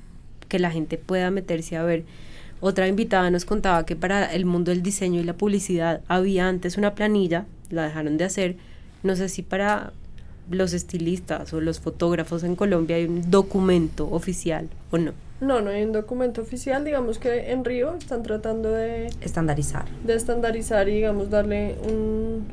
que 0.48 0.58
la 0.58 0.70
gente 0.70 0.98
pueda 0.98 1.30
meterse 1.30 1.76
a 1.76 1.82
ver? 1.82 2.04
Otra 2.60 2.86
invitada 2.86 3.30
nos 3.30 3.44
contaba 3.44 3.84
que 3.84 3.96
para 3.96 4.32
el 4.32 4.44
mundo 4.44 4.70
del 4.70 4.82
diseño 4.82 5.20
y 5.20 5.24
la 5.24 5.34
publicidad 5.34 6.00
había 6.08 6.48
antes 6.48 6.78
una 6.78 6.94
planilla, 6.94 7.44
la 7.70 7.84
dejaron 7.84 8.16
de 8.16 8.24
hacer, 8.24 8.56
no 9.02 9.16
sé 9.16 9.28
si 9.28 9.42
para 9.42 9.92
los 10.50 10.72
estilistas 10.72 11.52
o 11.52 11.60
los 11.60 11.80
fotógrafos 11.80 12.44
en 12.44 12.56
Colombia 12.56 12.96
hay 12.96 13.06
un 13.06 13.30
documento 13.30 14.08
oficial 14.10 14.68
o 14.90 14.98
no. 14.98 15.12
No, 15.42 15.60
no 15.60 15.70
hay 15.70 15.82
un 15.82 15.90
documento 15.90 16.40
oficial, 16.40 16.84
digamos 16.84 17.18
que 17.18 17.50
en 17.50 17.64
Río 17.64 17.96
están 17.96 18.22
tratando 18.22 18.70
de... 18.70 19.08
Estandarizar. 19.20 19.86
De 20.04 20.14
estandarizar 20.14 20.88
y 20.88 20.94
digamos 20.94 21.30
darle 21.30 21.74
un, 21.82 22.46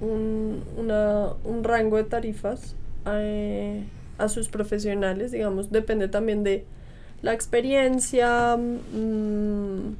un, 0.00 1.64
rango 1.64 1.98
de 1.98 2.04
tarifas 2.04 2.76
eh, 3.04 3.84
a, 4.16 4.30
sus 4.30 4.48
profesionales, 4.48 5.32
digamos, 5.32 5.70
depende 5.70 6.08
también 6.08 6.44
de 6.44 6.64
la 7.20 7.34
experiencia, 7.34 8.56
mm, 8.56 9.94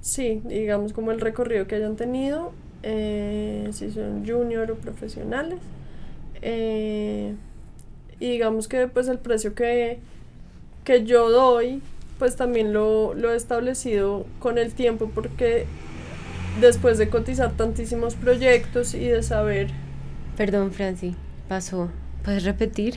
sí, 0.00 0.42
digamos 0.44 0.92
como 0.92 1.10
el 1.10 1.20
recorrido 1.20 1.66
que 1.66 1.74
hayan 1.74 1.96
tenido, 1.96 2.52
eh, 2.84 3.68
si 3.72 3.90
son 3.90 4.24
junior 4.24 4.70
o 4.70 4.76
profesionales. 4.76 5.58
Eh, 6.40 7.34
y 8.20 8.30
digamos 8.30 8.68
que 8.68 8.86
pues 8.86 9.08
el 9.08 9.18
precio 9.18 9.56
que 9.56 9.98
que 10.86 11.04
yo 11.04 11.30
doy, 11.30 11.82
pues 12.18 12.36
también 12.36 12.72
lo, 12.72 13.12
lo 13.12 13.32
he 13.32 13.36
establecido 13.36 14.24
con 14.38 14.56
el 14.56 14.72
tiempo 14.72 15.10
porque 15.12 15.66
después 16.60 16.96
de 16.96 17.10
cotizar 17.10 17.52
tantísimos 17.56 18.14
proyectos 18.14 18.94
y 18.94 19.08
de 19.08 19.22
saber... 19.22 19.68
Perdón, 20.36 20.70
Franci, 20.72 21.16
pasó. 21.48 21.90
¿Puedes 22.24 22.44
repetir? 22.44 22.94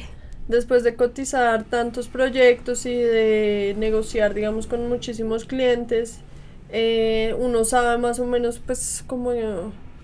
Después 0.48 0.84
de 0.84 0.96
cotizar 0.96 1.64
tantos 1.64 2.08
proyectos 2.08 2.86
y 2.86 2.94
de 2.94 3.76
negociar, 3.78 4.36
digamos, 4.36 4.68
con 4.68 4.88
muchísimos 4.88 5.46
clientes, 5.46 6.20
eh, 6.72 7.36
uno 7.40 7.66
sabe 7.66 7.98
más 7.98 8.20
o 8.20 8.26
menos, 8.26 8.60
pues, 8.60 9.04
como, 9.08 9.32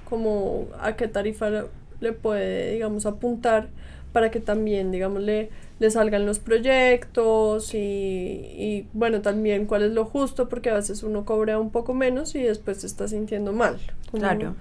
como 0.09 0.67
a 0.81 0.95
qué 0.95 1.07
tarifa 1.07 1.49
le 1.99 2.13
puede, 2.13 2.73
digamos, 2.73 3.05
apuntar 3.05 3.69
para 4.15 4.31
que 4.31 4.39
también, 4.39 4.93
digamos, 4.93 5.21
le, 5.21 5.49
le 5.77 5.91
salgan 5.91 6.25
los 6.25 6.39
proyectos 6.39 7.73
y, 7.73 7.77
y, 7.77 8.87
bueno, 8.93 9.21
también 9.21 9.65
cuál 9.65 9.83
es 9.83 9.91
lo 9.91 10.05
justo, 10.05 10.47
porque 10.47 10.69
a 10.69 10.75
veces 10.75 11.03
uno 11.03 11.25
cobra 11.25 11.59
un 11.59 11.69
poco 11.69 11.93
menos 11.93 12.33
y 12.33 12.41
después 12.41 12.77
se 12.77 12.87
está 12.87 13.09
sintiendo 13.09 13.51
mal. 13.51 13.77
Claro. 14.13 14.55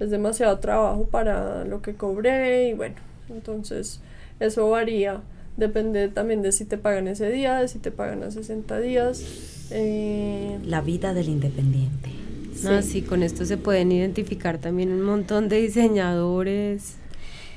Es 0.00 0.10
demasiado 0.10 0.58
trabajo 0.58 1.04
para 1.04 1.64
lo 1.64 1.82
que 1.82 1.94
cobré 1.94 2.70
y 2.70 2.72
bueno, 2.72 2.96
entonces 3.28 4.00
eso 4.40 4.68
varía. 4.68 5.20
Depende 5.56 6.08
también 6.08 6.42
de 6.42 6.50
si 6.50 6.64
te 6.64 6.76
pagan 6.76 7.06
ese 7.06 7.30
día, 7.30 7.60
de 7.60 7.68
si 7.68 7.78
te 7.78 7.92
pagan 7.92 8.24
a 8.24 8.32
60 8.32 8.80
días. 8.80 9.68
Eh, 9.70 10.58
La 10.64 10.80
vida 10.80 11.14
del 11.14 11.28
independiente. 11.28 12.10
Sí. 12.56 12.82
sí, 12.82 13.02
con 13.02 13.22
esto 13.22 13.44
se 13.44 13.56
pueden 13.56 13.92
identificar 13.92 14.58
también 14.58 14.90
un 14.90 15.02
montón 15.02 15.48
de 15.48 15.60
diseñadores, 15.60 16.96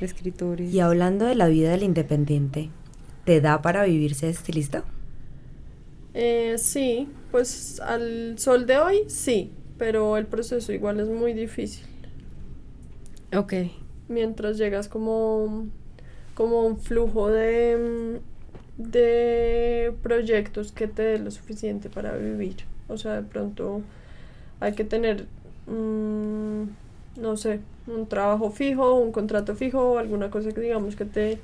escritores. 0.04 0.74
Y 0.74 0.80
hablando 0.80 1.26
de 1.26 1.36
la 1.36 1.48
vida 1.48 1.72
del 1.72 1.84
independiente, 1.84 2.70
¿te 3.26 3.42
da 3.42 3.62
para 3.62 3.84
vivirse 3.84 4.30
estilista? 4.30 4.84
Eh, 6.14 6.56
sí, 6.58 7.10
pues 7.32 7.80
al 7.80 8.38
sol 8.38 8.68
de 8.68 8.78
hoy 8.78 9.04
sí, 9.08 9.52
pero 9.78 10.18
el 10.18 10.26
proceso 10.28 10.72
igual 10.72 11.00
es 11.00 11.08
muy 11.08 11.34
difícil. 11.34 11.86
Ok. 13.36 13.54
Mientras 14.10 14.58
llegas 14.58 14.88
como, 14.90 15.68
como 16.36 16.66
un 16.66 16.80
flujo 16.80 17.30
de, 17.30 18.20
de 18.78 19.94
proyectos 20.04 20.72
que 20.72 20.88
te 20.88 21.02
dé 21.02 21.20
lo 21.20 21.32
suficiente 21.32 21.90
para 21.90 22.16
vivir. 22.16 22.58
O 22.88 22.98
sea, 22.98 23.14
de 23.14 23.24
pronto 23.24 23.82
hay 24.60 24.74
que 24.74 24.84
tener, 24.84 25.26
mm, 25.68 26.64
no 27.20 27.38
sé, 27.38 27.60
un 27.88 28.08
trabajo 28.08 28.52
fijo, 28.52 28.96
un 28.96 29.12
contrato 29.12 29.56
fijo, 29.56 29.98
alguna 29.98 30.30
cosa 30.30 30.52
que 30.52 30.62
digamos 30.62 30.96
que 30.96 31.06
te 31.06 31.40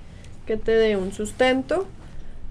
que 0.45 0.57
te 0.57 0.71
dé 0.71 0.97
un 0.97 1.11
sustento 1.11 1.85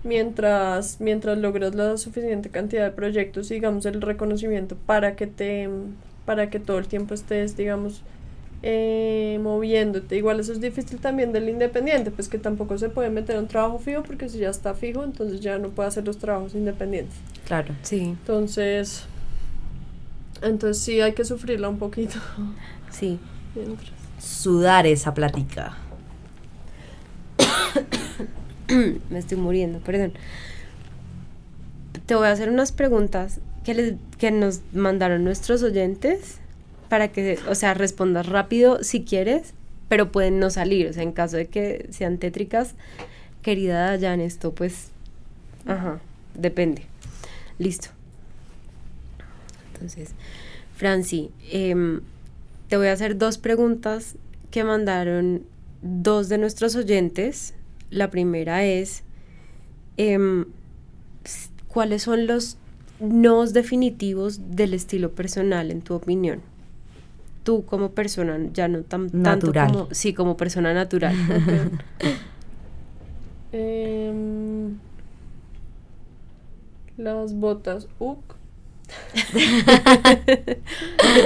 mientras, 0.04 1.00
mientras 1.00 1.38
logras 1.38 1.74
la 1.74 1.96
suficiente 1.96 2.48
cantidad 2.48 2.84
de 2.84 2.90
proyectos, 2.92 3.48
digamos, 3.48 3.86
el 3.86 4.00
reconocimiento 4.00 4.76
para 4.86 5.16
que 5.16 5.26
te, 5.26 5.68
para 6.24 6.50
que 6.50 6.60
todo 6.60 6.78
el 6.78 6.86
tiempo 6.86 7.14
estés, 7.14 7.56
digamos, 7.56 8.02
eh, 8.62 9.38
moviéndote. 9.42 10.16
Igual 10.16 10.40
eso 10.40 10.52
es 10.52 10.60
difícil 10.60 10.98
también 10.98 11.32
del 11.32 11.48
independiente, 11.48 12.10
pues 12.10 12.28
que 12.28 12.38
tampoco 12.38 12.78
se 12.78 12.88
puede 12.88 13.10
meter 13.10 13.38
un 13.38 13.48
trabajo 13.48 13.78
fijo 13.78 14.02
porque 14.02 14.28
si 14.28 14.38
ya 14.38 14.50
está 14.50 14.74
fijo, 14.74 15.04
entonces 15.04 15.40
ya 15.40 15.58
no 15.58 15.70
puede 15.70 15.88
hacer 15.88 16.04
los 16.04 16.18
trabajos 16.18 16.54
independientes. 16.54 17.16
Claro. 17.46 17.74
Sí. 17.82 18.02
Entonces, 18.02 19.04
entonces 20.42 20.82
sí 20.82 21.00
hay 21.00 21.12
que 21.12 21.24
sufrirla 21.24 21.68
un 21.68 21.78
poquito. 21.78 22.18
Sí. 22.90 23.18
Sudar 24.18 24.86
esa 24.86 25.14
plática. 25.14 25.76
me 29.10 29.18
estoy 29.18 29.38
muriendo, 29.38 29.80
perdón. 29.80 30.12
Te 32.06 32.14
voy 32.14 32.26
a 32.26 32.32
hacer 32.32 32.48
unas 32.48 32.72
preguntas 32.72 33.40
que, 33.64 33.74
les, 33.74 33.94
que 34.18 34.30
nos 34.30 34.60
mandaron 34.72 35.24
nuestros 35.24 35.62
oyentes 35.62 36.38
para 36.88 37.08
que, 37.08 37.38
o 37.48 37.54
sea, 37.54 37.74
respondas 37.74 38.26
rápido 38.26 38.82
si 38.82 39.04
quieres, 39.04 39.52
pero 39.88 40.10
pueden 40.10 40.38
no 40.38 40.50
salir, 40.50 40.88
o 40.88 40.92
sea, 40.92 41.02
en 41.02 41.12
caso 41.12 41.36
de 41.36 41.46
que 41.46 41.86
sean 41.90 42.18
tétricas, 42.18 42.74
querida 43.42 43.86
Dayan, 43.86 44.20
esto 44.20 44.54
pues, 44.54 44.88
ajá, 45.66 46.00
depende. 46.34 46.82
Listo. 47.58 47.88
Entonces, 49.74 50.10
Franci, 50.76 51.30
em, 51.50 52.00
te 52.68 52.76
voy 52.76 52.88
a 52.88 52.92
hacer 52.92 53.18
dos 53.18 53.38
preguntas 53.38 54.16
que 54.50 54.64
mandaron 54.64 55.44
dos 55.82 56.28
de 56.28 56.38
nuestros 56.38 56.76
oyentes 56.76 57.54
la 57.90 58.10
primera 58.10 58.64
es, 58.64 59.02
em, 59.96 60.46
¿cuáles 61.68 62.02
son 62.02 62.26
los 62.26 62.58
nos 63.00 63.52
definitivos 63.52 64.40
del 64.50 64.74
estilo 64.74 65.12
personal 65.12 65.70
en 65.70 65.82
tu 65.82 65.94
opinión? 65.94 66.40
Tú 67.44 67.64
como 67.64 67.92
persona, 67.92 68.38
ya 68.52 68.68
no 68.68 68.82
tan, 68.82 69.08
natural. 69.12 69.68
tanto 69.68 69.78
como, 69.84 69.94
sí, 69.94 70.12
como 70.12 70.36
persona 70.36 70.74
natural. 70.74 71.14
Em, 73.50 74.76
las 76.98 77.32
botas 77.32 77.88
UC. 77.98 78.37
Que 79.24 80.58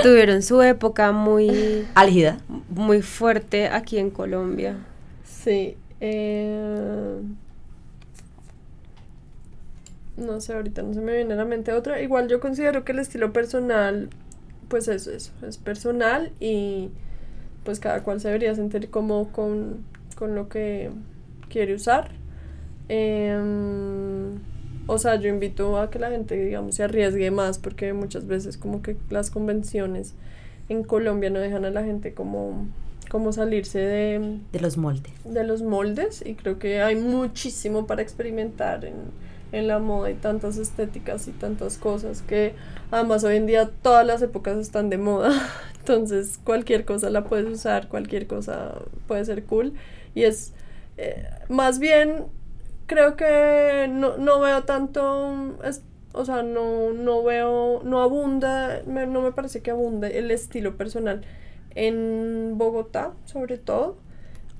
tuvieron 0.02 0.42
su 0.42 0.62
época 0.62 1.12
muy 1.12 1.86
álgida, 1.94 2.38
muy 2.68 3.02
fuerte 3.02 3.68
aquí 3.68 3.98
en 3.98 4.10
Colombia. 4.10 4.76
Sí, 5.24 5.76
eh, 6.00 7.20
no 10.16 10.40
sé, 10.40 10.54
ahorita 10.54 10.82
no 10.82 10.94
se 10.94 11.00
me 11.00 11.14
viene 11.14 11.34
a 11.34 11.36
la 11.36 11.44
mente 11.44 11.72
otra. 11.72 12.00
Igual 12.00 12.28
yo 12.28 12.40
considero 12.40 12.84
que 12.84 12.92
el 12.92 12.98
estilo 12.98 13.32
personal, 13.32 14.10
pues 14.68 14.88
eso, 14.88 15.10
eso, 15.10 15.32
es 15.46 15.58
personal 15.58 16.32
y 16.40 16.90
pues 17.64 17.80
cada 17.80 18.02
cual 18.02 18.20
se 18.20 18.28
debería 18.28 18.54
sentir 18.54 18.90
como 18.90 19.32
con, 19.32 19.84
con 20.16 20.34
lo 20.34 20.48
que 20.48 20.90
quiere 21.48 21.74
usar. 21.74 22.10
Em, 22.88 24.38
o 24.86 24.98
sea, 24.98 25.16
yo 25.16 25.28
invito 25.28 25.78
a 25.78 25.90
que 25.90 25.98
la 25.98 26.10
gente, 26.10 26.36
digamos, 26.36 26.74
se 26.76 26.82
arriesgue 26.82 27.30
más 27.30 27.58
porque 27.58 27.92
muchas 27.92 28.26
veces 28.26 28.56
como 28.56 28.82
que 28.82 28.96
las 29.10 29.30
convenciones 29.30 30.14
en 30.68 30.84
Colombia 30.84 31.30
no 31.30 31.38
dejan 31.38 31.64
a 31.64 31.70
la 31.70 31.84
gente 31.84 32.14
como 32.14 32.66
como 33.08 33.30
salirse 33.30 33.78
de, 33.78 34.38
de 34.52 34.60
los 34.60 34.78
moldes. 34.78 35.12
De 35.24 35.44
los 35.44 35.60
moldes 35.60 36.24
y 36.24 36.34
creo 36.34 36.58
que 36.58 36.80
hay 36.80 36.96
muchísimo 36.96 37.86
para 37.86 38.00
experimentar 38.00 38.86
en, 38.86 38.94
en 39.52 39.68
la 39.68 39.78
moda 39.78 40.10
y 40.10 40.14
tantas 40.14 40.56
estéticas 40.56 41.28
y 41.28 41.32
tantas 41.32 41.76
cosas 41.76 42.22
que 42.22 42.54
además 42.90 43.22
hoy 43.24 43.36
en 43.36 43.46
día 43.46 43.70
todas 43.82 44.06
las 44.06 44.22
épocas 44.22 44.56
están 44.56 44.88
de 44.88 44.96
moda, 44.96 45.30
entonces 45.78 46.40
cualquier 46.42 46.86
cosa 46.86 47.10
la 47.10 47.24
puedes 47.24 47.46
usar, 47.46 47.88
cualquier 47.88 48.26
cosa 48.26 48.76
puede 49.06 49.24
ser 49.26 49.44
cool 49.44 49.74
y 50.14 50.22
es 50.22 50.54
eh, 50.96 51.26
más 51.50 51.78
bien 51.78 52.24
creo 52.86 53.16
que 53.16 53.88
no, 53.90 54.16
no 54.16 54.40
veo 54.40 54.64
tanto, 54.64 55.56
o 56.12 56.24
sea, 56.24 56.42
no, 56.42 56.92
no 56.92 57.22
veo, 57.22 57.82
no 57.84 58.00
abunda, 58.02 58.82
no 58.86 59.22
me 59.22 59.32
parece 59.32 59.62
que 59.62 59.70
abunde 59.70 60.18
el 60.18 60.30
estilo 60.30 60.76
personal 60.76 61.24
en 61.74 62.54
Bogotá, 62.56 63.12
sobre 63.24 63.58
todo. 63.58 63.96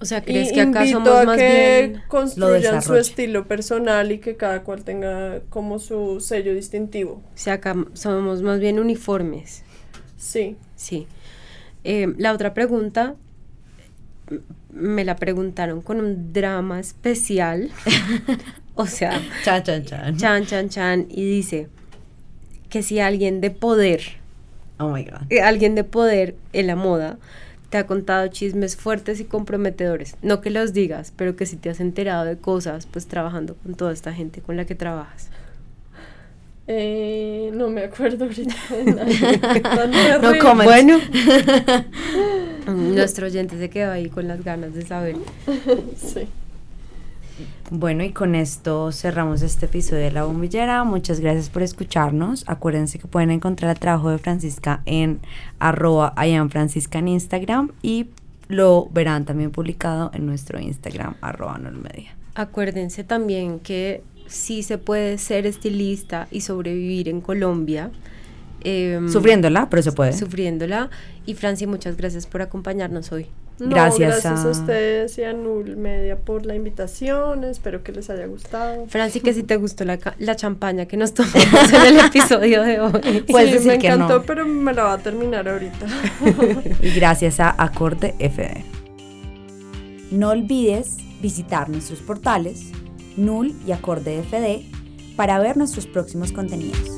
O 0.00 0.04
sea, 0.04 0.22
¿crees 0.24 0.50
Y 0.50 0.54
que 0.54 0.60
acá 0.62 0.84
somos 0.86 1.08
a 1.10 1.24
más 1.24 1.36
que 1.38 1.88
bien... 1.88 2.02
construyan 2.08 2.82
su 2.82 2.96
estilo 2.96 3.46
personal 3.46 4.10
y 4.10 4.18
que 4.18 4.36
cada 4.36 4.64
cual 4.64 4.82
tenga 4.82 5.42
como 5.48 5.78
su 5.78 6.18
sello 6.18 6.54
distintivo. 6.54 7.22
O 7.34 7.36
sea, 7.36 7.54
acá 7.54 7.76
somos 7.92 8.42
más 8.42 8.58
bien 8.58 8.80
uniformes. 8.80 9.62
Sí. 10.16 10.56
Sí. 10.74 11.06
Eh, 11.84 12.12
la 12.18 12.32
otra 12.32 12.52
pregunta 12.52 13.14
me 14.72 15.04
la 15.04 15.16
preguntaron 15.16 15.82
con 15.82 15.98
un 16.00 16.32
drama 16.32 16.80
especial. 16.80 17.70
o 18.74 18.86
sea, 18.86 19.20
Chan, 19.44 19.62
chan, 19.62 19.84
chan. 19.84 20.16
chan, 20.16 20.46
chan, 20.46 20.68
chan. 20.68 21.06
Y 21.10 21.24
dice 21.24 21.68
que 22.70 22.82
si 22.82 23.00
alguien 23.00 23.40
de 23.40 23.50
poder, 23.50 24.00
Oh 24.78 24.88
my 24.88 25.04
God. 25.04 25.22
eh, 25.30 25.42
alguien 25.42 25.74
de 25.74 25.84
poder 25.84 26.34
en 26.52 26.66
la 26.66 26.76
moda, 26.76 27.18
te 27.70 27.78
ha 27.78 27.86
contado 27.86 28.26
chismes 28.28 28.76
fuertes 28.76 29.20
y 29.20 29.24
comprometedores. 29.24 30.16
No 30.22 30.40
que 30.40 30.50
los 30.50 30.72
digas, 30.72 31.12
pero 31.16 31.36
que 31.36 31.46
si 31.46 31.56
te 31.56 31.70
has 31.70 31.80
enterado 31.80 32.24
de 32.24 32.36
cosas, 32.36 32.86
pues 32.86 33.06
trabajando 33.06 33.54
con 33.62 33.74
toda 33.74 33.92
esta 33.92 34.12
gente 34.12 34.40
con 34.42 34.56
la 34.56 34.64
que 34.66 34.74
trabajas. 34.74 35.28
Eh, 36.68 37.50
no 37.54 37.68
me 37.70 37.82
acuerdo 37.84 38.24
ahorita 38.24 38.54
de 38.70 38.84
nada. 38.92 39.60
Tan 39.62 39.90
No 40.22 40.38
comment. 40.40 40.64
Bueno, 40.64 40.98
nuestro 42.94 43.26
oyente 43.26 43.58
se 43.58 43.70
quedó 43.70 43.92
ahí 43.92 44.08
con 44.08 44.28
las 44.28 44.44
ganas 44.44 44.74
de 44.74 44.86
saber. 44.86 45.16
Sí. 45.96 46.28
Bueno, 47.70 48.04
y 48.04 48.12
con 48.12 48.34
esto 48.34 48.92
cerramos 48.92 49.40
este 49.40 49.66
episodio 49.66 50.02
de 50.02 50.12
La 50.12 50.24
Bombillera. 50.24 50.84
Muchas 50.84 51.20
gracias 51.20 51.48
por 51.48 51.62
escucharnos. 51.62 52.44
Acuérdense 52.46 52.98
que 52.98 53.06
pueden 53.08 53.30
encontrar 53.30 53.70
el 53.70 53.78
trabajo 53.78 54.10
de 54.10 54.18
Francisca 54.18 54.82
en 54.84 55.20
arroba 55.58 56.12
I 56.22 56.34
am 56.34 56.50
Francisca 56.50 56.98
en 56.98 57.08
Instagram 57.08 57.72
y 57.80 58.08
lo 58.48 58.88
verán 58.92 59.24
también 59.24 59.50
publicado 59.50 60.10
en 60.12 60.26
nuestro 60.26 60.60
Instagram 60.60 61.14
arroba 61.22 61.56
Nolmedia. 61.56 62.14
Acuérdense 62.34 63.04
también 63.04 63.58
que 63.58 64.02
sí 64.26 64.62
se 64.62 64.78
puede 64.78 65.18
ser 65.18 65.46
estilista 65.46 66.28
y 66.30 66.42
sobrevivir 66.42 67.08
en 67.08 67.20
Colombia. 67.20 67.90
Em, 68.64 69.08
Sufriéndola, 69.08 69.68
pero 69.70 69.82
se 69.82 69.92
puede. 69.92 70.12
Sufriéndola. 70.12 70.90
Y 71.26 71.34
Franci, 71.34 71.66
muchas 71.66 71.96
gracias 71.96 72.26
por 72.26 72.42
acompañarnos 72.42 73.12
hoy. 73.12 73.26
No, 73.58 73.68
Gracias 73.68 74.22
gracias, 74.22 74.44
a- 74.44 74.48
a... 74.48 74.50
ustedes 74.50 75.18
y 75.18 75.22
a 75.24 75.32
Nul 75.34 75.76
Media 75.76 76.16
por 76.16 76.46
la 76.46 76.54
invitación. 76.54 77.44
Espero 77.44 77.84
que 77.84 77.92
les 77.92 78.08
haya 78.10 78.26
gustado. 78.26 78.86
Franci, 78.88 79.20
que 79.20 79.32
si 79.34 79.42
te 79.44 79.56
gustó 79.56 79.84
la, 79.84 79.98
la 80.18 80.34
champaña 80.36 80.86
que 80.86 80.96
nos 80.96 81.12
tomamos 81.14 81.72
en 81.72 81.82
el 81.94 82.00
episodio 82.00 82.62
de 82.62 82.80
hoy. 82.80 83.24
Puedes 83.28 83.62
sí, 83.62 83.68
me 83.68 83.74
encantó, 83.74 84.18
no. 84.18 84.22
pero 84.22 84.46
me 84.46 84.72
la 84.72 84.84
va 84.84 84.92
a 84.94 84.98
terminar 84.98 85.48
ahorita. 85.48 85.86
y 86.82 86.90
gracias 86.90 87.38
a 87.40 87.54
Acorde 87.62 88.14
FD. 88.18 88.64
No 90.10 90.30
olvides 90.30 90.96
visitar 91.20 91.68
nuestros 91.68 92.00
portales 92.00 92.70
Null 93.16 93.54
y 93.66 93.72
Acorde 93.72 94.22
FD 94.22 94.64
para 95.14 95.38
ver 95.38 95.56
nuestros 95.56 95.86
próximos 95.86 96.32
contenidos. 96.32 96.96